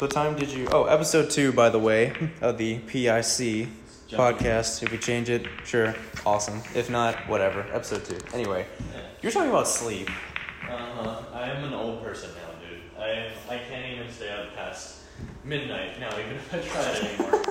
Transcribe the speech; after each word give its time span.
What 0.00 0.12
time 0.12 0.34
did 0.34 0.50
you? 0.50 0.66
Oh, 0.72 0.84
episode 0.84 1.28
two, 1.28 1.52
by 1.52 1.68
the 1.68 1.78
way, 1.78 2.14
of 2.40 2.56
the 2.56 2.78
PIC 2.78 3.68
podcast. 4.08 4.82
If 4.82 4.92
we 4.92 4.96
change 4.96 5.28
it, 5.28 5.46
sure, 5.66 5.94
awesome. 6.24 6.62
If 6.74 6.88
not, 6.88 7.16
whatever. 7.28 7.66
Episode 7.70 8.06
two. 8.06 8.16
Anyway, 8.32 8.64
you're 9.20 9.30
talking 9.30 9.50
about 9.50 9.68
sleep. 9.68 10.08
Uh 10.62 10.74
huh. 10.74 11.22
I 11.34 11.50
am 11.50 11.64
an 11.64 11.74
old 11.74 12.02
person 12.02 12.30
now, 12.30 12.66
dude. 12.66 12.80
I 12.98 13.28
I 13.54 13.58
can't 13.58 13.92
even 13.92 14.10
stay 14.10 14.30
up 14.30 14.56
past 14.56 15.00
midnight 15.44 16.00
now, 16.00 16.18
even 16.18 16.32
if 16.32 16.54
I 16.54 16.60
try 16.60 16.82
it 16.92 17.20
anymore. 17.20 17.42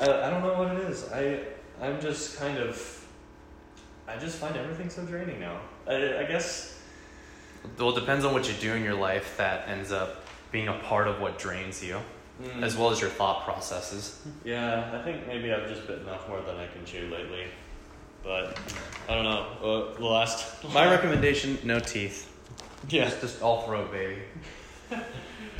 I, 0.00 0.26
I 0.26 0.30
don't 0.30 0.42
know 0.42 0.58
what 0.58 0.76
it 0.76 0.90
is. 0.90 1.08
I 1.12 1.38
I'm 1.80 2.00
just 2.00 2.36
kind 2.40 2.58
of. 2.58 3.06
I 4.08 4.16
just 4.16 4.38
find 4.38 4.56
everything 4.56 4.90
so 4.90 5.04
draining 5.04 5.38
now. 5.38 5.60
I, 5.86 6.18
I 6.18 6.24
guess. 6.24 6.80
Well, 7.78 7.96
it 7.96 8.00
depends 8.00 8.24
on 8.24 8.32
what 8.32 8.48
you 8.48 8.54
do 8.54 8.74
in 8.74 8.82
your 8.82 8.94
life 8.94 9.36
that 9.36 9.68
ends 9.68 9.92
up 9.92 10.25
being 10.56 10.68
a 10.68 10.78
part 10.84 11.06
of 11.06 11.20
what 11.20 11.38
drains 11.38 11.84
you, 11.84 11.98
mm, 12.42 12.62
as 12.62 12.74
well 12.78 12.90
as 12.90 12.98
your 12.98 13.10
thought 13.10 13.44
processes. 13.44 14.18
Yeah, 14.42 14.90
I 14.98 15.02
think 15.04 15.26
maybe 15.26 15.52
I've 15.52 15.68
just 15.68 15.86
bitten 15.86 16.08
off 16.08 16.26
more 16.30 16.40
than 16.40 16.56
I 16.56 16.66
can 16.68 16.82
chew 16.86 17.10
lately. 17.12 17.44
But 18.24 18.58
I 19.06 19.14
don't 19.14 19.24
know. 19.24 19.42
Uh, 19.62 19.98
the 19.98 20.04
last. 20.06 20.64
My 20.72 20.90
recommendation: 20.90 21.58
no 21.64 21.78
teeth. 21.78 22.32
Yeah. 22.88 23.04
Just, 23.04 23.20
just 23.20 23.42
all 23.42 23.62
throat, 23.66 23.90
baby. 23.92 24.22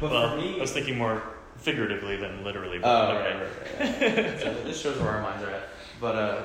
But 0.00 0.10
well, 0.10 0.30
for 0.30 0.36
me, 0.36 0.56
I 0.58 0.60
was 0.60 0.72
thinking 0.72 0.96
more 0.98 1.22
figuratively 1.56 2.16
than 2.16 2.44
literally. 2.44 2.78
But 2.78 2.88
Oh, 2.88 3.16
okay. 3.16 3.34
right, 3.34 3.40
right, 3.80 4.14
right, 4.16 4.26
right. 4.30 4.40
so 4.40 4.54
this 4.64 4.80
shows 4.80 4.98
where 5.00 5.10
our 5.10 5.22
minds 5.22 5.42
are 5.42 5.50
at. 5.50 5.64
But 6.00 6.14
uh, 6.16 6.42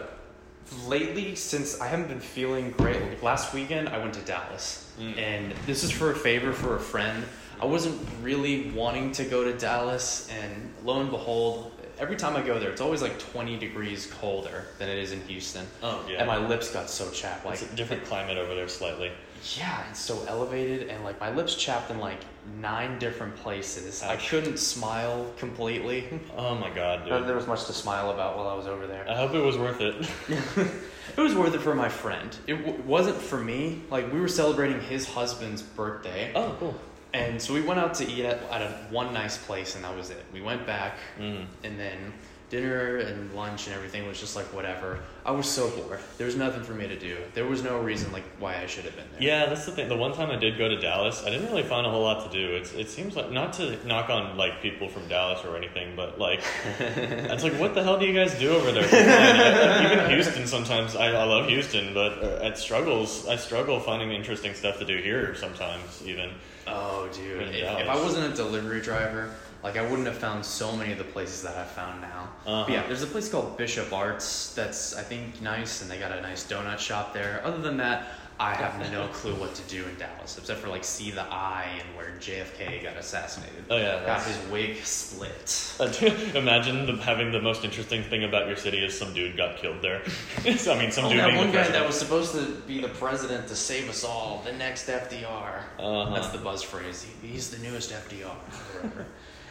lately, 0.87 1.35
since 1.35 1.79
I 1.81 1.87
haven't 1.87 2.07
been 2.07 2.21
feeling 2.21 2.71
great, 2.71 2.99
like 3.09 3.21
last 3.21 3.53
weekend 3.53 3.89
I 3.89 3.97
went 3.97 4.13
to 4.15 4.21
Dallas, 4.21 4.87
Mm. 4.99 5.17
and 5.17 5.53
this 5.65 5.83
is 5.83 5.91
for 5.91 6.11
a 6.11 6.15
favor 6.15 6.51
for 6.53 6.75
a 6.75 6.79
friend. 6.79 7.23
I 7.61 7.65
wasn't 7.65 7.99
really 8.21 8.71
wanting 8.71 9.11
to 9.13 9.23
go 9.23 9.43
to 9.43 9.53
Dallas, 9.57 10.27
and 10.41 10.73
lo 10.83 10.99
and 10.99 11.11
behold, 11.11 11.71
every 11.99 12.15
time 12.15 12.35
I 12.35 12.41
go 12.41 12.57
there, 12.57 12.71
it's 12.71 12.81
always 12.81 13.01
like 13.03 13.19
20 13.19 13.57
degrees 13.59 14.07
colder 14.19 14.65
than 14.79 14.89
it 14.89 14.97
is 14.97 15.11
in 15.11 15.21
Houston. 15.27 15.67
Oh 15.83 16.03
yeah. 16.09 16.17
And 16.17 16.27
my 16.27 16.37
lips 16.37 16.71
got 16.71 16.89
so 16.89 17.09
chapped. 17.11 17.45
Like, 17.45 17.61
it's 17.61 17.71
a 17.71 17.75
different 17.75 18.03
climate 18.05 18.37
over 18.37 18.55
there 18.55 18.67
slightly. 18.67 19.11
yeah, 19.57 19.83
it's 19.91 19.99
so 19.99 20.23
elevated, 20.27 20.89
and 20.89 21.03
like 21.03 21.19
my 21.19 21.31
lips 21.33 21.53
chapped 21.55 21.91
in 21.91 21.99
like 21.99 22.19
nine 22.59 22.97
different 22.97 23.35
places. 23.35 24.01
I 24.01 24.15
couldn't 24.15 24.57
smile 24.57 25.31
completely. 25.37 26.19
Oh 26.35 26.55
my 26.55 26.71
god, 26.71 27.05
dude. 27.07 27.27
there 27.27 27.35
was 27.35 27.45
much 27.45 27.65
to 27.65 27.73
smile 27.73 28.09
about 28.09 28.37
while 28.37 28.47
I 28.47 28.55
was 28.55 28.65
over 28.65 28.87
there. 28.87 29.07
I 29.07 29.15
hope 29.15 29.35
it 29.35 29.39
was 29.39 29.57
worth 29.59 29.81
it. 29.81 29.95
it 31.17 31.21
was 31.21 31.35
worth 31.35 31.53
it 31.53 31.61
for 31.61 31.75
my 31.75 31.89
friend. 31.89 32.35
It 32.47 32.55
w- 32.65 32.81
wasn't 32.87 33.17
for 33.17 33.37
me. 33.37 33.83
Like 33.91 34.11
we 34.11 34.19
were 34.19 34.27
celebrating 34.27 34.81
his 34.81 35.07
husband's 35.07 35.61
birthday, 35.61 36.31
oh, 36.33 36.55
cool. 36.59 36.73
And 37.13 37.41
so 37.41 37.53
we 37.53 37.61
went 37.61 37.79
out 37.79 37.93
to 37.95 38.07
eat 38.09 38.25
at, 38.25 38.41
at 38.51 38.61
a, 38.61 38.69
one 38.89 39.13
nice 39.13 39.37
place, 39.37 39.75
and 39.75 39.83
that 39.83 39.95
was 39.95 40.09
it. 40.09 40.23
We 40.33 40.41
went 40.41 40.65
back, 40.65 40.97
Mm. 41.19 41.45
and 41.63 41.79
then 41.79 42.13
dinner 42.51 42.97
and 42.97 43.33
lunch 43.33 43.65
and 43.67 43.75
everything 43.75 44.05
was 44.05 44.19
just 44.19 44.35
like 44.35 44.45
whatever. 44.53 44.99
I 45.25 45.31
was 45.31 45.49
so 45.49 45.69
bored. 45.69 45.99
There 46.17 46.25
was 46.25 46.35
nothing 46.35 46.63
for 46.63 46.73
me 46.73 46.85
to 46.87 46.99
do. 46.99 47.17
There 47.33 47.45
was 47.45 47.63
no 47.63 47.79
reason 47.79 48.11
like 48.11 48.25
why 48.39 48.57
I 48.61 48.65
should 48.65 48.83
have 48.83 48.95
been 48.95 49.05
there. 49.13 49.23
Yeah, 49.23 49.45
that's 49.45 49.65
the 49.65 49.71
thing. 49.71 49.87
The 49.87 49.95
one 49.95 50.13
time 50.13 50.29
I 50.29 50.35
did 50.35 50.57
go 50.57 50.67
to 50.67 50.77
Dallas, 50.77 51.23
I 51.25 51.29
didn't 51.29 51.47
really 51.47 51.63
find 51.63 51.87
a 51.87 51.89
whole 51.89 52.03
lot 52.03 52.29
to 52.29 52.37
do. 52.37 52.53
It's 52.55 52.73
it 52.73 52.89
seems 52.89 53.15
like 53.15 53.31
not 53.31 53.53
to 53.53 53.77
knock 53.87 54.09
on 54.09 54.35
like 54.35 54.61
people 54.61 54.89
from 54.89 55.07
Dallas 55.07 55.45
or 55.45 55.55
anything, 55.55 55.95
but 55.95 56.19
like 56.19 56.43
it's 56.79 57.43
like 57.43 57.53
what 57.53 57.73
the 57.73 57.83
hell 57.83 57.97
do 57.97 58.05
you 58.05 58.13
guys 58.13 58.37
do 58.37 58.51
over 58.51 58.71
there? 58.73 58.83
I- 58.91 59.93
Even 59.93 60.09
Houston 60.09 60.45
sometimes. 60.45 60.95
I, 60.97 61.07
I 61.07 61.23
love 61.23 61.47
Houston, 61.47 61.93
but 61.93 62.21
uh, 62.21 62.43
at 62.43 62.57
struggles, 62.57 63.27
I 63.29 63.37
struggle 63.37 63.79
finding 63.79 64.11
interesting 64.11 64.53
stuff 64.53 64.77
to 64.79 64.85
do 64.85 64.97
here 64.97 65.35
sometimes. 65.35 66.03
Even 66.05 66.31
Oh, 66.67 67.09
dude. 67.13 67.41
If, 67.41 67.55
if 67.55 67.89
I 67.89 67.95
wasn't 67.95 68.31
a 68.33 68.35
delivery 68.35 68.81
driver, 68.81 69.31
like 69.63 69.77
I 69.77 69.81
wouldn't 69.81 70.07
have 70.07 70.17
found 70.17 70.43
so 70.45 70.75
many 70.75 70.91
of 70.91 70.97
the 70.97 71.03
places 71.03 71.41
that 71.43 71.55
I've 71.57 71.69
found 71.71 72.01
now. 72.01 72.29
Uh-huh. 72.45 72.63
But 72.67 72.73
yeah, 72.73 72.87
there's 72.87 73.03
a 73.03 73.07
place 73.07 73.29
called 73.29 73.57
Bishop 73.57 73.91
Arts 73.93 74.53
that's 74.55 74.95
I 74.95 75.03
think 75.03 75.41
nice, 75.41 75.81
and 75.81 75.89
they 75.91 75.97
got 75.99 76.11
a 76.11 76.21
nice 76.21 76.45
donut 76.49 76.79
shop 76.79 77.13
there. 77.13 77.41
Other 77.43 77.61
than 77.61 77.77
that, 77.77 78.07
I 78.39 78.55
have 78.55 78.91
no 78.91 79.07
clue 79.13 79.35
what 79.35 79.53
to 79.53 79.61
do 79.63 79.85
in 79.85 79.95
Dallas, 79.99 80.35
except 80.37 80.59
for 80.61 80.67
like 80.69 80.83
see 80.83 81.11
the 81.11 81.21
eye 81.21 81.67
and 81.79 81.95
where 81.95 82.07
JFK 82.19 82.81
got 82.81 82.97
assassinated. 82.97 83.65
Oh, 83.69 83.77
yeah, 83.77 84.03
got 84.03 84.23
his 84.25 84.37
wig 84.49 84.77
split. 84.83 85.75
imagine 86.35 86.87
the, 86.87 86.93
having 87.03 87.31
the 87.31 87.41
most 87.41 87.63
interesting 87.63 88.01
thing 88.03 88.23
about 88.23 88.47
your 88.47 88.55
city 88.55 88.83
is 88.83 88.97
some 88.97 89.13
dude 89.13 89.37
got 89.37 89.57
killed 89.57 89.81
there. 89.83 90.01
So, 90.57 90.73
I 90.73 90.79
mean, 90.79 90.91
some 90.91 91.05
Oh, 91.05 91.09
dude 91.09 91.19
that 91.19 91.27
one 91.37 91.47
the 91.47 91.53
guy 91.53 91.59
president. 91.59 91.73
that 91.73 91.85
was 91.87 91.97
supposed 91.99 92.33
to 92.33 92.45
be 92.67 92.81
the 92.81 92.89
president 92.89 93.47
to 93.49 93.55
save 93.55 93.87
us 93.89 94.03
all, 94.03 94.41
the 94.43 94.53
next 94.53 94.87
FDR. 94.87 95.61
Uh-huh. 95.79 96.13
That's 96.15 96.29
the 96.29 96.37
buzz 96.39 96.63
phrase. 96.63 97.03
He- 97.21 97.27
He's 97.27 97.51
the 97.51 97.59
newest 97.59 97.91
FDR. 97.91 98.35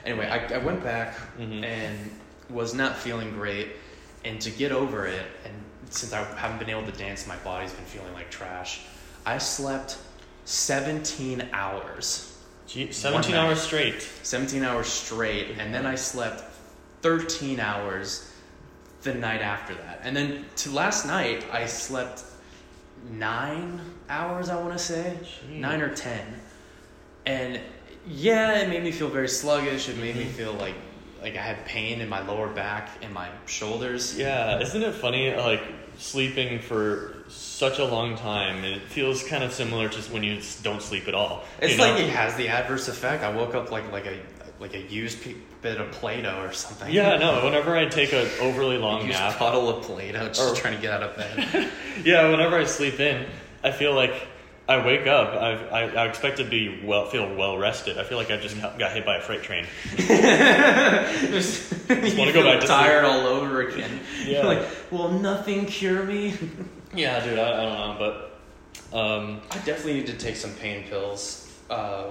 Anyway, 0.04 0.26
I, 0.28 0.54
I 0.54 0.58
went 0.58 0.82
back 0.82 1.16
Mhm. 1.38 1.64
and 1.64 2.10
was 2.48 2.74
not 2.74 2.96
feeling 2.96 3.30
great. 3.32 3.68
And 4.24 4.40
to 4.42 4.50
get 4.50 4.70
over 4.72 5.06
it, 5.06 5.26
and 5.44 5.54
since 5.90 6.12
I 6.12 6.22
haven't 6.36 6.58
been 6.58 6.68
able 6.70 6.84
to 6.90 6.96
dance, 6.98 7.26
my 7.26 7.36
body's 7.36 7.72
been 7.72 7.84
feeling 7.86 8.12
like 8.12 8.30
trash. 8.30 8.82
I 9.24 9.38
slept 9.38 9.96
17 10.44 11.48
hours. 11.52 12.36
Gee, 12.66 12.92
17 12.92 13.32
One 13.32 13.40
night. 13.44 13.48
hours 13.48 13.60
straight. 13.62 14.02
17 14.22 14.62
hours 14.62 14.86
straight, 14.88 15.56
and 15.58 15.74
then 15.74 15.86
I 15.86 15.94
slept 15.94 16.44
13 17.02 17.58
hours 17.60 18.30
the 19.02 19.14
night 19.14 19.40
after 19.40 19.74
that. 19.74 20.00
And 20.04 20.14
then 20.14 20.44
to 20.56 20.70
last 20.70 21.06
night, 21.06 21.44
I 21.50 21.66
slept 21.66 22.22
nine 23.10 23.80
hours, 24.08 24.48
I 24.50 24.56
want 24.60 24.72
to 24.72 24.78
say, 24.78 25.18
Jeez. 25.22 25.58
nine 25.58 25.80
or 25.80 25.94
10. 25.94 26.20
And 27.26 27.60
yeah, 28.06 28.58
it 28.60 28.68
made 28.68 28.82
me 28.82 28.92
feel 28.92 29.08
very 29.08 29.28
sluggish. 29.28 29.88
It 29.88 29.98
made 29.98 30.16
me 30.16 30.24
Mhm. 30.24 30.30
feel 30.32 30.52
like 30.54 30.74
like 31.22 31.36
I 31.36 31.42
had 31.42 31.66
pain 31.66 32.00
in 32.00 32.08
my 32.08 32.20
lower 32.26 32.48
back 32.48 32.88
and 33.02 33.12
my 33.12 33.28
shoulders. 33.44 34.16
Yeah, 34.16 34.58
isn't 34.60 34.82
it 34.82 34.94
funny? 34.94 35.34
Like 35.34 35.60
sleeping 35.98 36.60
for 36.60 37.14
such 37.28 37.78
a 37.78 37.84
long 37.84 38.16
time, 38.16 38.64
it 38.64 38.80
feels 38.88 39.22
kind 39.22 39.44
of 39.44 39.52
similar 39.52 39.90
to 39.90 40.00
when 40.12 40.22
you 40.22 40.40
don't 40.62 40.80
sleep 40.80 41.08
at 41.08 41.14
all. 41.14 41.44
It's 41.60 41.72
you 41.72 41.78
know? 41.78 41.92
like 41.92 42.02
it 42.02 42.08
has 42.08 42.34
the 42.36 42.48
adverse 42.48 42.88
effect. 42.88 43.22
I 43.22 43.30
woke 43.30 43.54
up 43.54 43.70
like 43.70 43.92
like 43.92 44.06
a 44.06 44.16
like 44.60 44.72
a 44.74 44.80
used 44.80 45.22
pe- 45.22 45.34
bit 45.62 45.78
of 45.80 45.90
Play-Doh 45.92 46.40
or 46.42 46.52
something. 46.52 46.90
yeah, 46.92 47.16
no. 47.16 47.44
Whenever 47.44 47.76
I 47.76 47.84
take 47.86 48.12
an 48.14 48.26
overly 48.40 48.76
long 48.78 49.06
used 49.06 49.18
nap, 49.18 49.36
puddle 49.36 49.68
of 49.70 49.84
Play-Doh 49.84 50.28
just 50.28 50.40
Or- 50.40 50.54
trying 50.54 50.76
to 50.76 50.80
get 50.82 50.92
out 50.92 51.02
of 51.02 51.16
bed. 51.16 51.70
yeah, 52.04 52.30
whenever 52.30 52.58
I 52.58 52.64
sleep 52.64 52.98
in, 53.00 53.26
I 53.64 53.70
feel 53.72 53.94
like 53.94 54.14
I 54.70 54.86
wake 54.86 55.08
up. 55.08 55.34
I 55.34 55.54
I, 55.66 55.80
I 55.88 56.06
expect 56.06 56.36
to 56.36 56.44
be 56.44 56.80
well, 56.84 57.06
feel 57.06 57.34
well 57.34 57.58
rested. 57.58 57.98
I 57.98 58.04
feel 58.04 58.18
like 58.18 58.30
I 58.30 58.36
just 58.36 58.60
got 58.60 58.78
got 58.78 58.92
hit 58.92 59.04
by 59.04 59.16
a 59.16 59.20
freight 59.20 59.42
train. 59.42 59.66
just 59.96 61.72
wanna 61.88 62.32
go 62.32 62.44
back 62.44 62.60
to 62.60 62.68
tired 62.68 63.04
all 63.04 63.26
over 63.26 63.62
again. 63.62 63.98
Yeah. 64.24 64.46
like, 64.46 64.64
will 64.92 65.10
nothing 65.10 65.66
cure 65.66 66.04
me? 66.04 66.34
Yeah, 66.92 67.24
dude. 67.24 67.38
I, 67.38 67.52
I 67.52 67.64
don't 67.66 67.78
know, 67.78 67.96
but 68.00 68.98
um, 68.98 69.40
I 69.52 69.58
definitely 69.58 69.94
need 69.94 70.08
to 70.08 70.16
take 70.16 70.34
some 70.34 70.50
pain 70.54 70.82
pills 70.88 71.48
uh, 71.70 72.06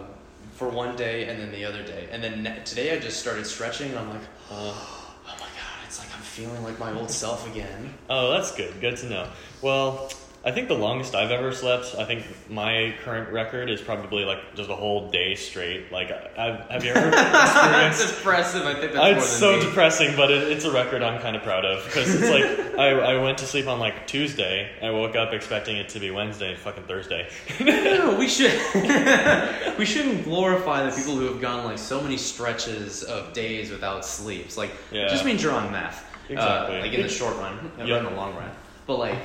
for 0.53 0.69
one 0.69 0.95
day 0.95 1.27
and 1.27 1.37
then 1.37 1.51
the 1.51 1.65
other 1.65 1.83
day. 1.83 2.07
And 2.09 2.23
then 2.23 2.43
ne- 2.43 2.63
today 2.63 2.95
I 2.95 2.99
just 2.99 3.19
started 3.19 3.45
stretching 3.45 3.89
and 3.89 3.99
I'm 3.99 4.09
like, 4.09 4.21
uh, 4.49 4.71
oh 4.71 5.15
my 5.27 5.37
god, 5.37 5.83
it's 5.85 5.99
like 5.99 6.07
I'm 6.15 6.21
feeling 6.21 6.63
like 6.63 6.79
my 6.79 6.93
old 6.93 7.11
self 7.11 7.45
again. 7.51 7.93
Oh, 8.09 8.31
that's 8.31 8.55
good. 8.55 8.79
Good 8.79 8.95
to 8.99 9.09
know. 9.09 9.27
Well, 9.61 10.09
I 10.41 10.51
think 10.51 10.69
the 10.69 10.73
longest 10.77 11.15
I've 11.15 11.31
ever 11.31 11.51
slept, 11.51 11.95
I 11.97 12.05
think 12.05 12.23
my 12.49 12.95
current 13.03 13.29
record 13.33 13.69
is 13.69 13.81
probably 13.81 14.23
like 14.23 14.55
just 14.55 14.69
a 14.69 14.75
whole 14.75 15.11
day 15.11 15.35
straight. 15.35 15.91
Like, 15.91 16.11
I've, 16.11 16.61
have 16.69 16.85
you 16.85 16.91
ever 16.91 17.09
That's 17.11 17.51
experienced? 17.99 18.17
impressive. 18.19 18.65
I 18.65 18.73
think 18.79 18.93
that's 18.93 18.95
more 18.95 19.17
it's 19.17 19.27
so 19.27 19.57
me. 19.57 19.63
depressing, 19.65 20.15
but 20.15 20.31
it, 20.31 20.49
it's 20.49 20.63
a 20.63 20.71
record 20.71 21.03
I'm 21.03 21.19
kind 21.21 21.35
of 21.35 21.43
proud 21.43 21.65
of 21.65 21.83
because 21.83 22.15
it's 22.15 22.29
like 22.29 22.73
I, 22.79 22.91
I 23.15 23.21
went 23.21 23.37
to 23.39 23.45
sleep 23.45 23.67
on 23.67 23.79
like 23.79 24.07
Tuesday. 24.07 24.71
I 24.81 24.91
woke 24.91 25.17
up 25.17 25.33
expecting 25.33 25.75
it 25.75 25.89
to 25.89 25.99
be 25.99 26.09
Wednesday, 26.09 26.55
fucking 26.55 26.83
Thursday. 26.83 27.27
No, 27.59 28.15
we 28.17 28.29
should 28.29 28.53
we 29.77 29.85
shouldn't 29.85 30.23
glorify 30.23 30.89
the 30.89 30.95
people 30.95 31.15
who 31.15 31.25
have 31.25 31.41
gone 31.41 31.65
like 31.65 31.77
so 31.77 31.99
many 32.01 32.15
stretches 32.15 33.03
of 33.03 33.33
days 33.33 33.71
without 33.71 34.05
sleeps. 34.05 34.55
Like 34.57 34.71
Yeah. 34.91 35.01
it 35.07 35.09
just 35.09 35.25
means 35.25 35.43
you're 35.43 35.51
on 35.53 35.69
meth. 35.71 36.05
Exactly. 36.29 36.77
Uh, 36.77 36.81
like 36.81 36.93
in 36.93 37.01
the 37.01 37.09
short 37.09 37.35
run, 37.37 37.71
Yep. 37.77 37.87
in 37.89 38.03
the 38.05 38.11
long 38.11 38.35
run. 38.35 38.49
But 38.87 38.99
like 38.99 39.17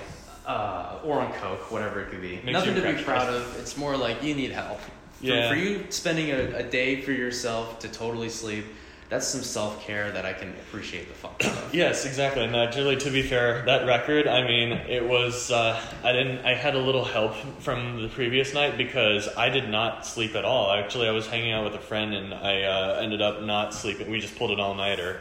uh, 0.46 0.98
or 1.04 1.20
on 1.20 1.32
coke, 1.34 1.70
whatever 1.70 2.00
it 2.02 2.10
could 2.10 2.20
be. 2.22 2.36
Makes 2.44 2.52
Nothing 2.52 2.74
to 2.76 2.92
be 2.94 3.02
proud 3.02 3.32
of. 3.32 3.58
It's 3.58 3.76
more 3.76 3.96
like 3.96 4.22
you 4.22 4.34
need 4.34 4.50
help. 4.52 4.80
For- 4.80 4.90
Yeah. 5.26 5.48
For, 5.50 5.56
you 5.56 5.86
spending 5.90 6.30
a, 6.30 6.56
a 6.58 6.62
day 6.62 7.00
for 7.00 7.12
yourself 7.12 7.78
to 7.80 7.88
totally 7.88 8.28
sleep, 8.28 8.64
that's 9.10 9.26
some 9.28 9.42
self 9.42 9.80
care 9.86 10.10
that 10.12 10.24
I 10.26 10.32
can 10.32 10.48
appreciate 10.50 11.08
the 11.08 11.14
fuck 11.14 11.42
out 11.44 11.52
of. 11.56 11.74
Yes, 11.74 12.04
exactly. 12.04 12.42
And 12.44 12.56
actually, 12.56 12.96
to 12.96 13.10
be 13.10 13.22
fair, 13.22 13.64
that 13.66 13.86
record, 13.86 14.26
I 14.26 14.46
mean, 14.46 14.72
it 14.72 15.06
was, 15.06 15.50
uh, 15.50 15.78
I 16.02 16.12
didn't, 16.12 16.44
I 16.44 16.54
had 16.54 16.74
a 16.74 16.78
little 16.78 17.04
help 17.04 17.34
from 17.60 18.02
the 18.02 18.08
previous 18.08 18.54
night 18.54 18.76
because 18.76 19.28
I 19.36 19.50
did 19.50 19.68
not 19.68 20.06
sleep 20.06 20.34
at 20.34 20.44
all. 20.44 20.72
Actually, 20.72 21.06
I 21.08 21.12
was 21.12 21.26
hanging 21.26 21.52
out 21.52 21.64
with 21.64 21.74
a 21.74 21.84
friend 21.84 22.12
and 22.14 22.34
I 22.34 22.62
uh, 22.62 23.00
ended 23.02 23.20
up 23.22 23.42
not 23.42 23.72
sleeping. 23.74 24.10
We 24.10 24.20
just 24.20 24.36
pulled 24.36 24.50
it 24.50 24.58
all 24.60 24.74
nighter. 24.74 25.20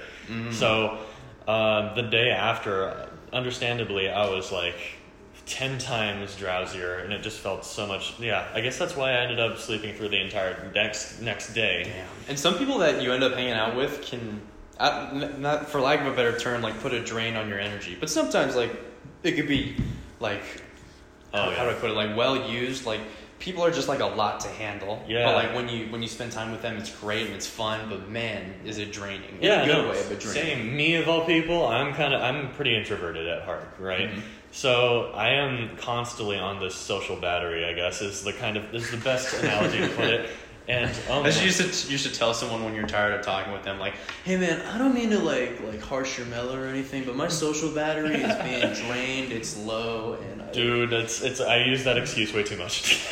So 0.52 0.98
uh, 1.48 1.94
the 1.94 2.04
day 2.04 2.32
after, 2.32 3.10
understandably, 3.34 4.10
I 4.10 4.30
was 4.30 4.52
like 4.52 4.76
ten 5.46 5.78
times 5.78 6.36
drowsier, 6.36 7.04
and 7.04 7.12
it 7.14 7.22
just 7.22 7.40
felt 7.40 7.66
so 7.66 7.86
much. 7.86 8.20
Yeah, 8.20 8.48
I 8.54 8.62
guess 8.62 8.78
that's 8.78 8.96
why 8.96 9.12
I 9.12 9.16
ended 9.22 9.40
up 9.40 9.58
sleeping 9.58 9.94
through 9.96 10.10
the 10.10 10.22
entire 10.22 10.72
next 10.74 11.22
next 11.22 11.54
day. 11.54 11.84
Damn. 11.86 12.08
And 12.30 12.40
some 12.40 12.58
people 12.58 12.78
that 12.80 13.02
you 13.02 13.12
end 13.14 13.24
up 13.24 13.34
hanging 13.34 13.54
out 13.54 13.76
with 13.76 14.02
can, 14.04 14.42
uh, 14.80 15.28
not 15.38 15.70
for 15.70 15.82
lack 15.82 16.00
of 16.02 16.08
a 16.08 16.16
better 16.16 16.38
term, 16.40 16.62
like 16.62 16.80
put 16.80 16.94
a 16.94 17.04
drain 17.04 17.36
on 17.36 17.50
your 17.50 17.60
energy. 17.60 17.98
But 18.00 18.10
sometimes, 18.10 18.56
like, 18.56 18.72
it 19.24 19.34
could 19.34 19.48
be 19.48 19.76
like, 20.20 20.42
Oh, 21.34 21.40
how, 21.42 21.50
yeah. 21.50 21.56
how 21.58 21.64
do 21.66 21.70
I 21.72 21.74
put 21.74 21.90
it? 21.90 21.94
Like 21.94 22.16
well 22.16 22.50
used. 22.50 22.86
Like 22.86 23.02
people 23.40 23.64
are 23.66 23.72
just 23.72 23.88
like 23.90 24.00
a 24.02 24.06
lot 24.06 24.40
to 24.42 24.48
handle. 24.50 25.04
Yeah. 25.08 25.26
But 25.26 25.36
like 25.36 25.56
when 25.56 25.68
you 25.68 25.88
when 25.88 26.02
you 26.04 26.08
spend 26.08 26.32
time 26.32 26.52
with 26.52 26.62
them, 26.62 26.78
it's 26.78 26.96
great 26.96 27.26
and 27.26 27.36
it's 27.36 27.48
fun. 27.48 27.90
But 27.90 28.08
man, 28.08 28.54
is 28.64 28.78
it 28.78 28.92
draining? 28.94 29.38
In 29.38 29.42
Yeah, 29.42 29.64
a 29.64 29.66
good 29.66 29.78
no, 29.84 29.90
way, 29.90 30.04
but 30.08 30.20
draining. 30.20 30.58
same. 30.58 30.76
Me 30.78 30.96
of 30.96 31.10
all 31.10 31.26
people, 31.26 31.66
I'm 31.68 31.94
kind 31.96 32.14
of 32.14 32.22
I'm 32.22 32.54
pretty 32.54 32.78
introverted 32.78 33.28
at 33.28 33.42
heart, 33.44 33.68
right? 33.80 34.12
Mhm. 34.12 34.22
So 34.54 35.12
I 35.16 35.30
am 35.30 35.76
constantly 35.78 36.38
on 36.38 36.60
this 36.60 36.76
social 36.76 37.16
battery. 37.16 37.66
I 37.66 37.74
guess 37.74 38.02
is 38.02 38.24
the 38.24 38.34
kind 38.34 38.56
of 38.56 38.74
is 38.74 38.90
the 38.92 38.98
best 38.98 39.34
analogy 39.42 39.80
to 39.80 39.90
put 39.90 40.06
it. 40.06 40.30
And 40.68 40.96
oh 41.10 41.24
That's 41.24 41.44
you 41.44 41.52
should 41.52 41.92
you 41.92 41.98
should 41.98 42.14
tell 42.14 42.34
someone 42.36 42.64
when 42.64 42.74
you're 42.76 42.88
tired 42.88 43.20
of 43.20 43.26
talking 43.26 43.52
with 43.52 43.64
them, 43.64 43.80
like, 43.80 43.96
hey 44.24 44.38
man, 44.38 44.62
I 44.68 44.78
don't 44.78 44.94
mean 44.94 45.10
to 45.10 45.20
like 45.20 45.60
like 45.62 45.82
harsh 45.82 46.20
your 46.20 46.28
mellow 46.28 46.58
or 46.58 46.68
anything, 46.68 47.04
but 47.04 47.16
my 47.16 47.28
social 47.28 47.72
battery 47.72 48.16
is 48.16 48.36
being 48.44 48.74
drained. 48.88 49.32
It's 49.34 49.58
low, 49.58 50.14
and 50.14 50.42
I, 50.44 50.52
Dude, 50.52 50.94
it's 50.94 51.22
it's 51.22 51.42
I 51.42 51.64
use 51.64 51.84
that 51.84 51.98
excuse 51.98 52.32
way 52.32 52.44
too 52.44 52.58
much. 52.58 53.12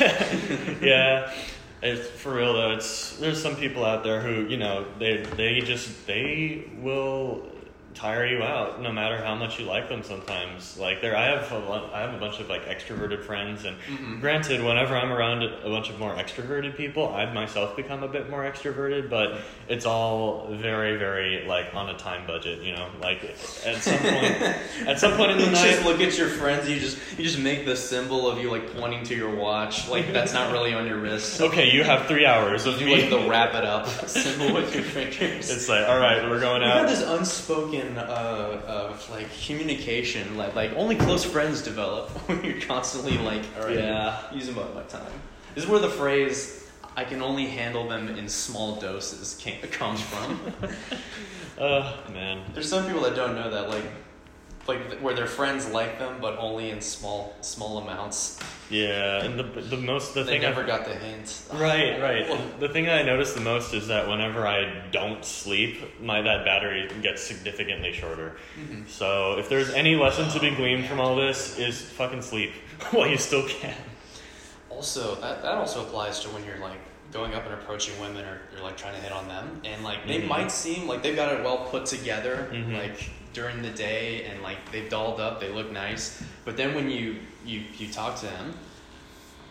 yeah. 0.80 1.34
It's 1.82 2.08
for 2.08 2.34
real 2.36 2.52
though. 2.52 2.70
It's 2.70 3.16
there's 3.16 3.42
some 3.42 3.56
people 3.56 3.84
out 3.84 4.04
there 4.04 4.20
who, 4.22 4.48
you 4.48 4.56
know, 4.56 4.86
they 5.00 5.24
they 5.36 5.60
just 5.60 6.06
they 6.06 6.70
will 6.78 7.44
tire 7.94 8.26
you 8.26 8.42
out 8.42 8.80
no 8.80 8.90
matter 8.90 9.16
how 9.22 9.34
much 9.34 9.58
you 9.60 9.66
like 9.66 9.88
them 9.88 10.02
sometimes. 10.02 10.78
Like 10.78 11.02
there 11.02 11.16
I 11.16 11.26
have 11.26 11.50
a 11.52 11.58
lot, 11.58 11.92
I 11.92 12.00
have 12.00 12.14
a 12.14 12.18
bunch 12.18 12.40
of 12.40 12.48
like 12.48 12.66
extroverted 12.66 13.22
friends 13.24 13.64
and 13.64 13.76
Mhm. 13.88 14.20
granted 14.20 14.64
whenever 14.64 14.96
I'm 14.96 15.12
around 15.12 15.42
a 15.42 15.68
bunch 15.68 15.90
of 15.90 15.98
more 15.98 16.14
extroverted 16.14 16.76
people, 16.76 17.12
I've 17.14 17.34
myself 17.34 17.76
become 17.76 18.02
a 18.02 18.08
bit 18.08 18.30
more 18.30 18.44
extroverted, 18.50 19.10
but 19.10 19.38
it's 19.68 19.84
all 19.86 20.48
very 20.52 20.96
very 20.96 21.44
like 21.46 21.74
on 21.74 21.90
a 21.90 21.94
time 21.98 22.26
budget, 22.26 22.62
you 22.62 22.72
know. 22.72 22.86
Like 23.00 23.22
at 23.66 23.76
some 23.82 23.98
point 23.98 24.42
at 24.86 24.98
some 24.98 25.12
point 25.16 25.32
in 25.32 25.38
the 25.38 25.44
you 25.46 25.50
night 25.52 25.70
just 25.72 25.84
look 25.84 26.00
at 26.00 26.16
your 26.16 26.28
friends. 26.28 26.68
You 26.68 26.80
just 26.80 26.96
you 27.18 27.24
just 27.24 27.38
make 27.38 27.66
the 27.66 27.76
symbol 27.76 28.28
of 28.28 28.38
you 28.40 28.50
like 28.50 28.74
pointing 28.76 29.02
to 29.04 29.14
your 29.14 29.34
watch. 29.34 29.88
Like 29.88 30.12
that's 30.12 30.32
not 30.32 30.50
really 30.52 30.72
on 30.72 30.86
your 30.86 30.98
wrist. 30.98 31.40
Okay, 31.52 31.70
you 31.72 31.82
have 31.84 32.06
three 32.06 32.24
hours 32.24 32.66
of 32.66 32.80
You 32.80 32.86
me. 32.86 33.00
like 33.02 33.10
the 33.10 33.28
wrap 33.28 33.54
it 33.54 33.64
up 33.64 33.86
symbol 34.08 34.54
with 34.54 34.74
your 34.74 34.84
fingers. 34.84 35.50
It's 35.50 35.68
like, 35.68 35.86
all 35.86 35.98
right, 35.98 36.22
we're 36.30 36.40
going 36.40 36.62
We 36.62 36.68
have 36.68 36.84
out. 36.84 36.88
this 36.88 37.02
unspoken 37.02 37.81
uh, 37.98 38.60
of 38.66 39.10
like 39.10 39.26
communication, 39.46 40.36
like 40.36 40.54
like 40.54 40.72
only 40.76 40.96
close 40.96 41.24
friends 41.24 41.62
develop 41.62 42.08
when 42.28 42.44
you're 42.44 42.60
constantly 42.60 43.18
like, 43.18 43.42
all 43.58 43.66
right, 43.66 43.76
Yeah. 43.78 44.18
using 44.32 44.54
my, 44.54 44.64
my 44.74 44.82
time. 44.84 45.12
This 45.54 45.64
is 45.64 45.70
where 45.70 45.80
the 45.80 45.88
phrase 45.90 46.68
"I 46.96 47.04
can 47.04 47.22
only 47.22 47.46
handle 47.46 47.88
them 47.88 48.08
in 48.08 48.28
small 48.28 48.76
doses" 48.76 49.34
came, 49.40 49.60
comes 49.62 50.00
from. 50.00 50.40
Uh, 51.58 51.94
man. 52.12 52.42
There's 52.54 52.68
some 52.68 52.86
people 52.86 53.02
that 53.02 53.14
don't 53.14 53.34
know 53.34 53.50
that, 53.50 53.68
like, 53.68 53.84
like 54.68 54.98
where 55.00 55.14
their 55.14 55.26
friends 55.26 55.68
like 55.70 55.98
them, 55.98 56.18
but 56.20 56.36
only 56.38 56.70
in 56.70 56.80
small 56.80 57.34
small 57.40 57.78
amounts. 57.78 58.38
Yeah, 58.70 59.22
and 59.24 59.38
the 59.38 59.42
the 59.60 59.76
most 59.76 60.14
the 60.14 60.22
they 60.22 60.32
thing 60.32 60.42
never 60.42 60.62
I, 60.62 60.66
got 60.66 60.84
the 60.86 60.94
hint. 60.94 61.42
right 61.52 62.00
right 62.00 62.58
the 62.60 62.68
thing 62.68 62.88
I 62.88 63.02
notice 63.02 63.34
the 63.34 63.40
most 63.42 63.74
is 63.74 63.88
that 63.88 64.08
whenever 64.08 64.46
I 64.46 64.82
don't 64.92 65.22
sleep, 65.24 66.00
my 66.00 66.22
that 66.22 66.44
battery 66.44 66.88
gets 67.02 67.22
significantly 67.22 67.92
shorter. 67.92 68.36
Mhm. 68.58 68.88
So 68.88 69.38
if 69.38 69.48
there's 69.48 69.70
any 69.70 69.94
lesson 69.96 70.28
to 70.30 70.40
be 70.40 70.50
gleaned 70.54 70.86
from 70.86 71.00
all 71.00 71.16
this, 71.16 71.58
is 71.58 71.82
fucking 71.82 72.22
sleep 72.22 72.52
while 72.92 73.08
you 73.08 73.18
still 73.18 73.46
can. 73.46 73.74
Also, 74.70 75.16
that, 75.16 75.42
that 75.42 75.52
also 75.54 75.82
applies 75.82 76.20
to 76.20 76.28
when 76.30 76.44
you're 76.44 76.58
like 76.58 76.78
going 77.12 77.34
up 77.34 77.44
and 77.44 77.52
approaching 77.52 77.98
women 78.00 78.24
or 78.24 78.40
you're 78.54 78.62
like 78.62 78.76
trying 78.78 78.94
to 78.94 79.00
hit 79.00 79.12
on 79.12 79.28
them, 79.28 79.60
and 79.64 79.84
like 79.84 80.06
they 80.06 80.22
Mhm. 80.22 80.28
might 80.28 80.50
seem 80.50 80.86
like 80.88 81.02
they've 81.02 81.16
got 81.16 81.30
it 81.32 81.44
well 81.44 81.58
put 81.70 81.84
together, 81.84 82.48
Mhm. 82.50 82.78
like 82.78 83.10
during 83.32 83.62
the 83.62 83.70
day, 83.70 84.24
and 84.24 84.42
like 84.42 84.70
they've 84.72 84.88
dolled 84.88 85.20
up, 85.20 85.40
they 85.40 85.50
look 85.50 85.70
nice. 85.72 86.22
But 86.44 86.56
then 86.56 86.74
when 86.74 86.90
you 86.90 87.16
you 87.44 87.62
you 87.78 87.88
talk 87.92 88.16
to 88.20 88.26
them, 88.26 88.54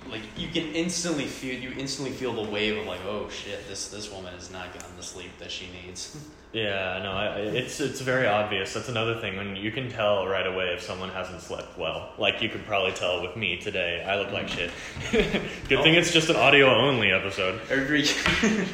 like 0.09 0.21
you 0.37 0.47
can 0.49 0.63
instantly 0.73 1.25
feel 1.25 1.59
you 1.59 1.71
instantly 1.77 2.13
feel 2.13 2.33
the 2.33 2.49
wave 2.49 2.77
of 2.77 2.85
like, 2.87 3.01
oh 3.05 3.29
shit, 3.29 3.67
this 3.67 3.89
this 3.89 4.11
woman 4.11 4.33
has 4.33 4.51
not 4.51 4.73
gotten 4.73 4.95
the 4.97 5.03
sleep 5.03 5.31
that 5.39 5.51
she 5.51 5.67
needs. 5.85 6.17
Yeah, 6.53 6.99
no, 7.01 7.11
I, 7.13 7.35
it's 7.37 7.79
it's 7.79 8.01
very 8.01 8.27
obvious. 8.27 8.73
That's 8.73 8.89
another 8.89 9.21
thing 9.21 9.37
when 9.37 9.55
you 9.55 9.71
can 9.71 9.89
tell 9.89 10.27
right 10.27 10.45
away 10.45 10.73
if 10.73 10.81
someone 10.81 11.07
hasn't 11.09 11.39
slept 11.39 11.77
well. 11.79 12.11
Like 12.17 12.41
you 12.41 12.49
could 12.49 12.65
probably 12.65 12.91
tell 12.91 13.21
with 13.21 13.37
me 13.37 13.55
today. 13.55 14.03
I 14.05 14.17
look 14.19 14.33
like 14.33 14.49
shit. 14.49 14.69
Good 15.13 15.23
thing 15.81 15.95
Oh. 15.95 15.99
it's 15.99 16.11
just 16.11 16.29
an 16.29 16.35
audio 16.35 16.67
only 16.67 17.09
episode. 17.09 17.61
Or 17.71 17.75
if 17.79 17.89
you're- 18.43 18.65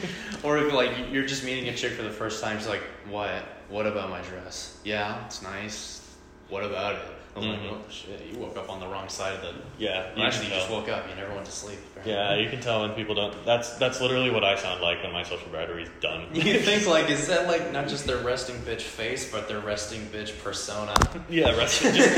or 0.42 0.58
if 0.58 0.74
like 0.74 0.90
you're 1.12 1.28
just 1.28 1.44
meeting 1.44 1.70
a 1.70 1.76
chick 1.76 1.92
for 1.92 2.02
the 2.02 2.10
first 2.10 2.44
time, 2.44 2.58
she's 2.58 2.68
like, 2.68 2.82
"What? 3.10 3.44
What 3.70 3.86
about 3.86 4.10
my 4.10 4.22
dress? 4.22 4.80
Yeah, 4.84 5.26
it's 5.26 5.42
nice. 5.42 6.16
What 6.50 6.64
about 6.64 6.96
it?" 6.96 7.17
I'm 7.38 7.44
Mhm. 7.44 7.52
like, 7.52 7.72
"Oh 7.72 7.92
shit, 7.92 8.22
you 8.32 8.40
woke 8.40 8.58
up 8.58 8.70
on 8.70 8.80
the 8.80 8.88
wrong 8.88 9.08
side 9.10 9.36
of 9.36 9.42
the." 9.42 9.54
Yeah, 9.78 10.08
actually, 10.18 10.46
you 10.46 10.52
can 10.52 10.60
just 10.60 10.70
woke 10.72 10.90
up. 10.90 11.08
You 11.10 11.16
never 11.16 11.34
went 11.34 11.46
to 11.46 11.52
sleep. 11.52 11.78
Yeah, 12.06 12.36
you 12.36 12.50
can 12.50 12.60
tell 12.62 12.82
when 12.82 12.92
people 12.92 13.16
don't. 13.16 13.46
That's 13.46 13.76
that's 13.78 14.02
literally 14.02 14.30
what 14.30 14.44
I 14.44 14.56
sound 14.56 14.82
like 14.82 15.04
when 15.04 15.12
my 15.14 15.24
social 15.24 15.50
battery's 15.50 15.90
done. 16.02 16.26
You 16.34 16.60
think 16.60 16.88
like 16.96 17.10
is 17.10 17.28
that 17.28 17.48
like 17.48 17.72
not 17.72 17.88
just 17.88 18.06
their 18.08 18.18
resting 18.18 18.58
bitch 18.62 18.82
face, 18.82 19.32
but 19.32 19.48
their 19.48 19.60
resting 19.60 20.02
bitch 20.14 20.38
persona? 20.44 20.94
yeah, 21.30 21.56
resting, 21.56 21.94
just 21.94 22.16